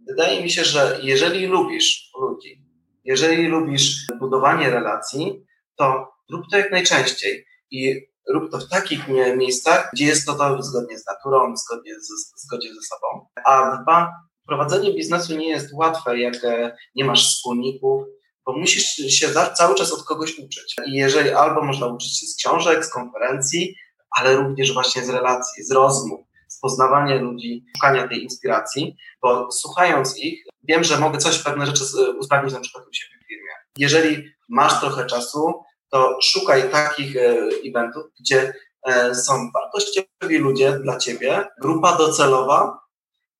Wydaje 0.08 0.42
mi 0.42 0.50
się, 0.50 0.64
że 0.64 1.00
jeżeli 1.02 1.46
lubisz 1.46 2.10
ludzi, 2.20 2.62
jeżeli 3.04 3.46
lubisz 3.46 4.06
budowanie 4.20 4.70
relacji, 4.70 5.46
to 5.76 6.08
rób 6.32 6.42
to 6.50 6.58
jak 6.58 6.70
najczęściej 6.70 7.46
i 7.70 8.06
rób 8.34 8.50
to 8.50 8.58
w 8.58 8.68
takich 8.68 9.08
miejscach, 9.36 9.90
gdzie 9.92 10.04
jest 10.04 10.26
to, 10.26 10.34
to 10.34 10.62
zgodnie 10.62 10.98
z 10.98 11.06
naturą, 11.06 11.56
zgodnie 11.56 12.00
z, 12.00 12.42
zgodzie 12.42 12.68
ze 12.74 12.80
sobą. 12.82 13.28
A 13.44 13.82
dwa, 13.82 14.12
prowadzenie 14.46 14.94
biznesu 14.94 15.36
nie 15.36 15.48
jest 15.48 15.72
łatwe, 15.72 16.18
jak 16.18 16.44
e, 16.44 16.76
nie 16.94 17.04
masz 17.04 17.28
wspólników, 17.28 18.04
bo 18.46 18.52
musisz 18.52 18.84
się 18.94 19.28
cały 19.54 19.74
czas 19.74 19.92
od 19.92 20.04
kogoś 20.04 20.38
uczyć. 20.38 20.76
I 20.86 20.92
jeżeli 20.92 21.30
albo 21.30 21.62
można 21.62 21.86
uczyć 21.86 22.20
się 22.20 22.26
z 22.26 22.36
książek, 22.36 22.84
z 22.84 22.90
konferencji, 22.90 23.76
ale 24.10 24.36
również 24.36 24.72
właśnie 24.72 25.04
z 25.04 25.08
relacji, 25.08 25.64
z 25.64 25.72
rozmów, 25.72 26.20
z 26.48 26.60
poznawania 26.60 27.14
ludzi, 27.14 27.64
szukania 27.76 28.08
tej 28.08 28.22
inspiracji, 28.22 28.96
bo 29.22 29.52
słuchając 29.52 30.18
ich, 30.18 30.44
wiem, 30.62 30.84
że 30.84 30.98
mogę 30.98 31.18
coś, 31.18 31.38
pewne 31.38 31.66
rzeczy 31.66 31.84
usprawnić 32.18 32.54
na 32.54 32.60
przykład 32.60 32.84
u 32.86 32.92
siebie 32.92 33.18
w 33.24 33.28
firmie. 33.28 33.50
Jeżeli 33.78 34.24
masz 34.48 34.80
trochę 34.80 35.06
czasu, 35.06 35.62
to 35.90 36.18
szukaj 36.22 36.70
takich 36.70 37.16
e, 37.16 37.36
eventów, 37.68 38.02
gdzie 38.20 38.52
e, 38.86 39.14
są 39.14 39.50
wartościowi 39.54 40.38
ludzie 40.38 40.72
dla 40.72 40.98
ciebie, 40.98 41.44
grupa 41.60 41.96
docelowa 41.96 42.85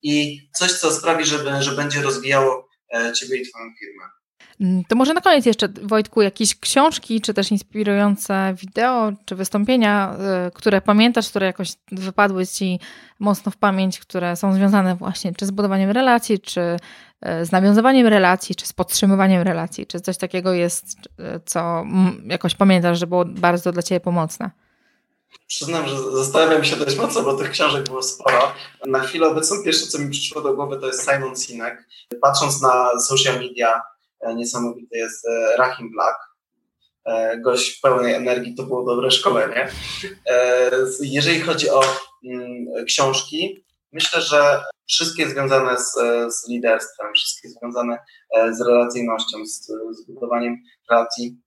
i 0.03 0.41
coś, 0.53 0.73
co 0.73 0.91
sprawi, 0.91 1.25
że, 1.25 1.61
że 1.63 1.71
będzie 1.71 2.01
rozwijało 2.01 2.69
e, 2.93 3.13
ciebie 3.13 3.37
i 3.37 3.49
twoją 3.49 3.65
firmę. 3.79 4.03
Mm, 4.61 4.83
to 4.83 4.95
może 4.95 5.13
na 5.13 5.21
koniec 5.21 5.45
jeszcze, 5.45 5.67
Wojtku, 5.67 6.21
jakieś 6.21 6.59
książki, 6.59 7.21
czy 7.21 7.33
też 7.33 7.51
inspirujące 7.51 8.55
wideo, 8.61 9.11
czy 9.25 9.35
wystąpienia, 9.35 10.15
y, 10.47 10.51
które 10.51 10.81
pamiętasz, 10.81 11.29
które 11.29 11.45
jakoś 11.45 11.73
wypadły 11.91 12.47
ci 12.47 12.79
mocno 13.19 13.51
w 13.51 13.57
pamięć, 13.57 13.99
które 13.99 14.35
są 14.35 14.53
związane 14.53 14.95
właśnie 14.95 15.33
czy 15.33 15.45
z 15.45 15.51
budowaniem 15.51 15.91
relacji, 15.91 16.39
czy 16.39 16.61
y, 16.61 17.45
z 17.45 17.51
nawiązywaniem 17.51 18.07
relacji, 18.07 18.55
czy 18.55 18.65
z 18.65 18.73
podtrzymywaniem 18.73 19.41
relacji, 19.41 19.85
czy 19.87 19.99
coś 19.99 20.17
takiego 20.17 20.53
jest, 20.53 20.97
co 21.45 21.85
jakoś 22.25 22.55
pamiętasz, 22.55 22.99
że 22.99 23.07
było 23.07 23.25
bardzo 23.25 23.71
dla 23.71 23.83
ciebie 23.83 23.99
pomocne? 23.99 24.51
Przyznam, 25.47 25.87
że 25.87 26.11
zastanawiam 26.11 26.63
się 26.63 26.75
dość 26.75 26.97
mocno, 26.97 27.21
bo 27.21 27.33
tych 27.33 27.51
książek 27.51 27.83
było 27.83 28.03
sporo. 28.03 28.51
Na 28.85 28.99
chwilę 28.99 29.27
obecną 29.27 29.63
pierwsze, 29.63 29.87
co 29.87 29.99
mi 29.99 30.09
przyszło 30.09 30.41
do 30.41 30.53
głowy, 30.53 30.77
to 30.79 30.87
jest 30.87 31.09
Simon 31.09 31.35
Sinek. 31.35 31.87
Patrząc 32.21 32.61
na 32.61 32.99
social 32.99 33.39
media, 33.39 33.81
E, 34.19 34.35
niesamowity 34.35 34.97
jest 34.97 35.27
e, 35.27 35.57
Rahim 35.57 35.91
Black. 35.91 36.17
E, 37.05 37.39
gość 37.39 37.79
pełnej 37.79 38.13
energii, 38.13 38.55
to 38.55 38.63
było 38.63 38.83
dobre 38.83 39.11
szkolenie. 39.11 39.69
Jeżeli 41.01 41.41
chodzi 41.41 41.69
o 41.69 41.81
mm, 42.25 42.85
książki, 42.85 43.65
myślę, 43.91 44.21
że 44.21 44.63
wszystkie 44.87 45.29
związane 45.29 45.77
z, 45.79 45.93
z 46.35 46.49
liderstwem, 46.49 47.13
wszystkie 47.13 47.49
związane 47.49 47.99
z 48.51 48.61
relacyjnością, 48.61 49.45
z, 49.45 49.65
z 49.91 50.05
budowaniem 50.07 50.57
relacji. 50.89 51.37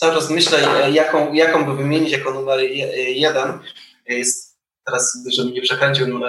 Cały 0.00 0.14
czas 0.14 0.30
myślę, 0.30 0.90
jaką, 0.92 1.32
jaką 1.32 1.64
by 1.64 1.76
wymienić 1.76 2.12
jako 2.12 2.32
numer 2.32 2.60
jeden. 3.14 3.58
Jest 4.08 4.58
teraz, 4.84 5.18
żebym 5.32 5.52
nie 5.52 5.62
przekręcił 5.62 6.20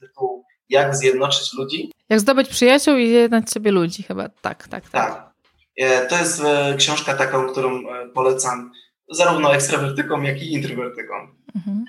tytuł 0.00 0.44
Jak 0.68 0.96
zjednoczyć 0.96 1.52
ludzi. 1.52 1.92
Jak 2.08 2.20
zdobyć 2.20 2.48
przyjaciół 2.48 2.96
i 2.96 3.08
zjednać 3.08 3.50
sobie 3.50 3.70
ludzi, 3.70 4.02
chyba 4.02 4.28
tak, 4.28 4.68
tak, 4.68 4.88
tak. 4.88 4.90
tak. 4.90 5.32
E, 5.76 6.06
to 6.06 6.18
jest 6.18 6.40
e, 6.44 6.74
książka 6.78 7.14
taką, 7.14 7.46
którą 7.46 7.88
e, 7.88 8.08
polecam 8.08 8.72
zarówno 9.10 9.54
ekstrawertykom, 9.54 10.24
jak 10.24 10.42
i 10.42 10.52
introwertykom. 10.52 11.36
Mhm. 11.56 11.84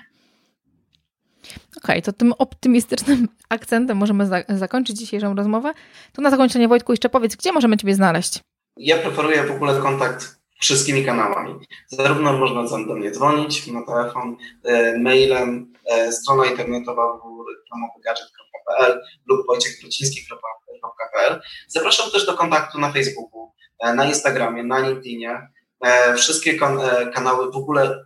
Okej, 1.76 1.82
okay, 1.82 2.02
to 2.02 2.12
tym 2.12 2.32
optymistycznym 2.32 3.28
akcentem 3.48 3.98
możemy 3.98 4.26
za 4.26 4.42
zakończyć 4.48 4.98
dzisiejszą 4.98 5.34
rozmowę. 5.34 5.72
To 6.12 6.22
na 6.22 6.30
zakończenie, 6.30 6.68
Wojtku, 6.68 6.92
jeszcze 6.92 7.08
powiedz, 7.08 7.36
gdzie 7.36 7.52
możemy 7.52 7.76
Ciebie 7.76 7.94
znaleźć? 7.94 8.40
Ja 8.76 8.98
preferuję 8.98 9.44
w 9.44 9.50
ogóle 9.50 9.80
kontakt 9.80 10.39
wszystkimi 10.60 11.04
kanałami. 11.04 11.66
Zarówno 11.86 12.32
można 12.32 12.62
do 12.86 12.94
mnie 12.94 13.10
dzwonić 13.10 13.66
na 13.66 13.82
telefon, 13.82 14.36
e, 14.64 14.98
mailem, 14.98 15.72
e, 15.86 16.12
strona 16.12 16.46
internetowa 16.46 17.12
www.reklamowygadżet.pl 17.12 19.00
lub 19.26 19.46
wojciechkruciński.pl. 19.46 21.40
Zapraszam 21.68 22.10
też 22.10 22.26
do 22.26 22.34
kontaktu 22.34 22.78
na 22.78 22.92
Facebooku, 22.92 23.52
e, 23.78 23.94
na 23.94 24.04
Instagramie, 24.04 24.62
na 24.62 24.78
LinkedInie. 24.78 25.48
E, 25.84 26.14
wszystkie 26.14 26.50
e, 26.50 27.06
kanały, 27.10 27.52
w 27.52 27.56
ogóle 27.56 28.04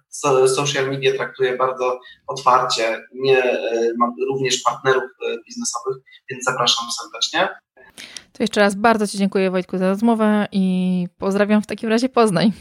social 0.48 0.90
media 0.90 1.12
traktuję 1.16 1.56
bardzo 1.56 2.00
otwarcie. 2.26 3.00
Nie, 3.14 3.42
e, 3.42 3.92
mam 3.98 4.12
również 4.28 4.62
partnerów 4.62 5.02
biznesowych, 5.46 5.96
więc 6.30 6.44
zapraszam 6.44 6.86
serdecznie. 7.02 7.48
To 8.32 8.42
jeszcze 8.42 8.60
raz 8.60 8.74
bardzo 8.74 9.06
Ci 9.06 9.18
dziękuję 9.18 9.50
Wojtku 9.50 9.78
za 9.78 9.88
rozmowę 9.88 10.46
i 10.52 11.06
pozdrawiam 11.18 11.62
w 11.62 11.66
takim 11.66 11.88
razie 11.88 12.08
Poznań. 12.08 12.52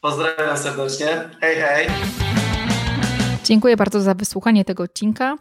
Pozdrawiam 0.00 0.58
serdecznie. 0.58 1.30
Hej, 1.40 1.56
hej. 1.56 1.86
Dziękuję 3.44 3.76
bardzo 3.76 4.00
za 4.00 4.14
wysłuchanie 4.14 4.64
tego 4.64 4.82
odcinka. 4.82 5.36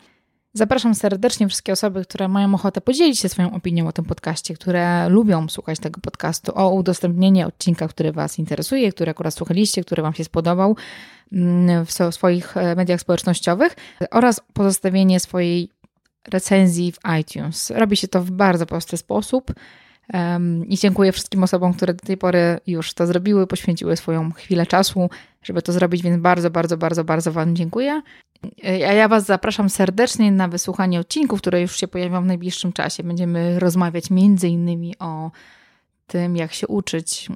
Zapraszam 0.54 0.96
serdecznie 0.96 1.48
wszystkie 1.48 1.74
osoby, 1.74 2.06
które 2.06 2.28
mają 2.28 2.56
ochotę 2.56 2.82
podzielić 2.82 3.20
się 3.20 3.30
swoją 3.30 3.54
opinią 3.54 3.88
o 3.88 3.92
tym 3.92 4.06
podcaście, 4.06 4.54
które 4.54 5.10
lubią 5.10 5.50
słuchać 5.50 5.80
tego 5.80 6.02
podcastu, 6.02 6.52
o 6.56 6.70
udostępnienie 6.70 7.48
odcinka, 7.48 7.88
który 7.88 8.12
Was 8.12 8.40
interesuje, 8.40 8.92
który 8.92 9.12
akurat 9.12 9.34
słuchaliście, 9.34 9.84
który 9.84 10.02
Wam 10.02 10.14
się 10.14 10.24
spodobał 10.24 10.76
mm, 11.32 11.86
w 11.86 11.92
swoich 12.12 12.58
e, 12.58 12.76
mediach 12.76 13.02
społecznościowych 13.02 13.76
oraz 14.12 14.42
pozostawienie 14.54 15.20
swojej 15.20 15.70
recenzji 16.28 16.92
w 16.92 17.00
iTunes. 17.20 17.70
Robi 17.70 17.98
się 17.98 18.08
to 18.08 18.22
w 18.22 18.32
bardzo 18.32 18.66
prosty 18.66 18.98
sposób. 18.98 19.54
I 20.68 20.78
dziękuję 20.78 21.12
wszystkim 21.12 21.44
osobom, 21.44 21.74
które 21.74 21.94
do 21.94 22.06
tej 22.06 22.18
pory 22.18 22.60
już 22.68 22.94
to 22.94 23.08
zrobiły, 23.08 23.48
poświęciły 23.48 23.98
swoją 23.98 24.32
chwilę 24.32 24.66
czasu, 24.66 25.10
żeby 25.44 25.62
to 25.62 25.72
zrobić, 25.72 26.02
więc 26.02 26.22
bardzo, 26.22 26.50
bardzo, 26.50 26.78
bardzo, 26.78 27.04
bardzo 27.04 27.32
Wam 27.32 27.56
dziękuję. 27.56 28.02
A 28.64 28.94
ja 28.94 29.08
Was 29.08 29.26
zapraszam 29.26 29.70
serdecznie 29.70 30.32
na 30.32 30.48
wysłuchanie 30.48 31.00
odcinków, 31.00 31.42
które 31.42 31.62
już 31.62 31.76
się 31.76 31.88
pojawią 31.88 32.24
w 32.24 32.26
najbliższym 32.26 32.74
czasie. 32.74 33.04
Będziemy 33.04 33.60
rozmawiać 33.60 34.10
między 34.10 34.48
innymi 34.48 34.96
o 35.00 35.32
tym, 36.08 36.36
jak 36.36 36.54
się 36.54 36.68
uczyć 36.68 37.30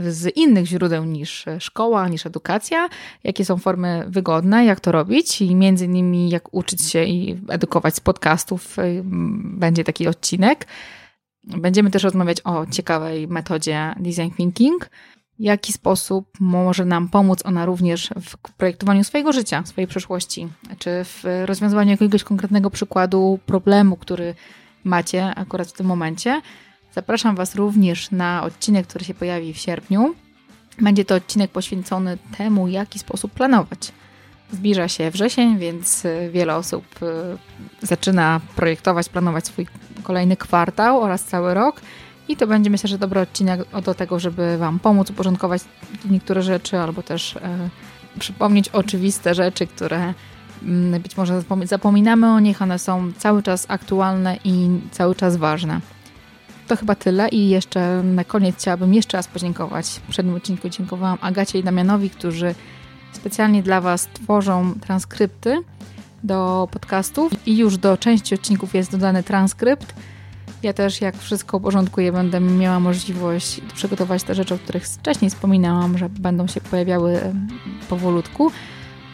z 0.00 0.36
innych 0.36 0.66
źródeł 0.66 1.04
niż 1.04 1.44
szkoła, 1.58 2.08
niż 2.08 2.26
edukacja, 2.26 2.88
jakie 3.24 3.44
są 3.44 3.58
formy 3.58 4.04
wygodne, 4.08 4.64
jak 4.64 4.80
to 4.80 4.92
robić 4.92 5.42
i 5.42 5.54
między 5.54 5.84
innymi 5.84 6.30
jak 6.30 6.54
uczyć 6.54 6.82
się 6.82 7.04
i 7.04 7.40
edukować 7.48 7.94
z 7.94 8.00
podcastów. 8.00 8.76
Będzie 9.44 9.84
taki 9.84 10.08
odcinek. 10.08 10.66
Będziemy 11.44 11.90
też 11.90 12.02
rozmawiać 12.02 12.38
o 12.44 12.66
ciekawej 12.66 13.28
metodzie 13.28 13.94
design 14.00 14.30
thinking 14.36 14.90
jaki 15.42 15.72
sposób 15.72 16.28
może 16.40 16.84
nam 16.84 17.08
pomóc 17.08 17.46
ona 17.46 17.66
również 17.66 18.10
w 18.20 18.36
projektowaniu 18.52 19.04
swojego 19.04 19.32
życia, 19.32 19.62
swojej 19.66 19.88
przyszłości, 19.88 20.48
czy 20.78 20.90
w 21.04 21.24
rozwiązywaniu 21.44 21.90
jakiegoś 21.90 22.24
konkretnego 22.24 22.70
przykładu 22.70 23.38
problemu, 23.46 23.96
który 23.96 24.34
macie 24.84 25.34
akurat 25.34 25.68
w 25.68 25.72
tym 25.72 25.86
momencie. 25.86 26.42
Zapraszam 26.94 27.36
Was 27.36 27.54
również 27.54 28.10
na 28.10 28.42
odcinek, 28.42 28.86
który 28.86 29.04
się 29.04 29.14
pojawi 29.14 29.54
w 29.54 29.58
sierpniu. 29.58 30.14
Będzie 30.80 31.04
to 31.04 31.14
odcinek 31.14 31.50
poświęcony 31.50 32.18
temu, 32.38 32.66
w 32.66 32.70
jaki 32.70 32.98
sposób 32.98 33.32
planować. 33.32 33.92
Zbliża 34.52 34.88
się 34.88 35.10
wrzesień, 35.10 35.58
więc 35.58 36.06
wiele 36.32 36.56
osób 36.56 36.84
y, 37.02 37.86
zaczyna 37.86 38.40
projektować, 38.56 39.08
planować 39.08 39.46
swój 39.46 39.66
kolejny 40.02 40.36
kwartał 40.36 41.00
oraz 41.02 41.24
cały 41.24 41.54
rok. 41.54 41.80
I 42.28 42.36
to 42.36 42.46
będzie 42.46 42.70
myślę, 42.70 42.88
że 42.88 42.98
dobry 42.98 43.20
odcinek 43.20 43.80
do 43.84 43.94
tego, 43.94 44.18
żeby 44.18 44.58
Wam 44.58 44.78
pomóc 44.78 45.10
uporządkować 45.10 45.62
niektóre 46.10 46.42
rzeczy, 46.42 46.78
albo 46.78 47.02
też 47.02 47.36
e, 47.36 47.68
przypomnieć 48.18 48.68
oczywiste 48.68 49.34
rzeczy, 49.34 49.66
które 49.66 50.14
mm, 50.62 51.02
być 51.02 51.16
może 51.16 51.42
zapominamy 51.64 52.30
o 52.30 52.40
nich, 52.40 52.62
one 52.62 52.78
są 52.78 53.12
cały 53.18 53.42
czas 53.42 53.66
aktualne 53.68 54.36
i 54.44 54.68
cały 54.90 55.14
czas 55.14 55.36
ważne. 55.36 55.80
To 56.68 56.76
chyba 56.76 56.94
tyle 56.94 57.28
i 57.28 57.48
jeszcze 57.48 58.02
na 58.02 58.24
koniec 58.24 58.56
chciałabym 58.56 58.94
jeszcze 58.94 59.16
raz 59.16 59.28
podziękować. 59.28 59.86
W 59.86 60.10
przednim 60.10 60.34
odcinku 60.34 60.68
dziękowałam 60.68 61.18
Agacie 61.20 61.58
i 61.58 61.64
Damianowi, 61.64 62.10
którzy 62.10 62.54
specjalnie 63.12 63.62
dla 63.62 63.80
Was 63.80 64.08
tworzą 64.12 64.74
transkrypty 64.80 65.62
do 66.24 66.68
podcastów 66.70 67.32
i 67.46 67.58
już 67.58 67.78
do 67.78 67.96
części 67.96 68.34
odcinków 68.34 68.74
jest 68.74 68.92
dodany 68.92 69.22
transkrypt. 69.22 69.94
Ja 70.62 70.72
też, 70.72 71.00
jak 71.00 71.16
wszystko 71.16 71.56
uporządkuję, 71.56 72.12
będę 72.12 72.40
miała 72.40 72.80
możliwość 72.80 73.60
przygotować 73.74 74.22
te 74.22 74.34
rzeczy, 74.34 74.54
o 74.54 74.58
których 74.58 74.86
wcześniej 74.86 75.30
wspominałam, 75.30 75.98
że 75.98 76.08
będą 76.08 76.46
się 76.46 76.60
pojawiały 76.60 77.20
powolutku. 77.88 78.52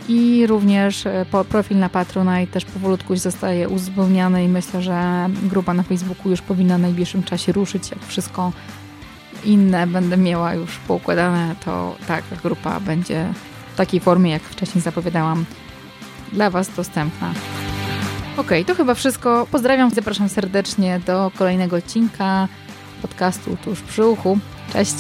I 0.09 0.47
również 0.47 1.07
e, 1.07 1.27
profil 1.49 1.79
na 1.79 1.89
Patronite 1.89 2.53
też 2.53 2.65
powolutku 2.65 3.17
zostaje 3.17 3.69
uzupełniany 3.69 4.45
i 4.45 4.49
myślę, 4.49 4.83
że 4.83 5.29
grupa 5.43 5.75
na 5.75 5.83
Facebooku 5.83 6.31
już 6.31 6.43
powinna 6.43 6.79
w 6.79 6.81
najbliższym 6.81 7.23
czasie 7.23 7.53
ruszyć. 7.53 7.91
Jak 7.91 8.05
wszystko 8.05 8.53
inne 9.45 9.87
będę 9.87 10.17
miała 10.17 10.55
już 10.55 10.79
poukładane, 10.79 11.55
to 11.65 11.97
tak, 12.07 12.25
grupa 12.43 12.81
będzie 12.81 13.33
takiej 13.79 14.01
formie, 14.01 14.31
jak 14.31 14.43
wcześniej 14.43 14.83
zapowiadałam, 14.83 15.45
dla 16.33 16.51
Was 16.51 16.75
dostępna. 16.77 17.33
Ok, 18.37 18.51
to 18.67 18.75
chyba 18.75 18.95
wszystko. 18.95 19.47
Pozdrawiam, 19.51 19.91
zapraszam 19.91 20.29
serdecznie 20.29 21.01
do 21.07 21.31
kolejnego 21.39 21.77
odcinka 21.77 22.49
podcastu 23.03 23.57
tuż 23.65 23.81
przy 23.81 24.07
uchu. 24.07 24.39
Cześć! 24.73 24.95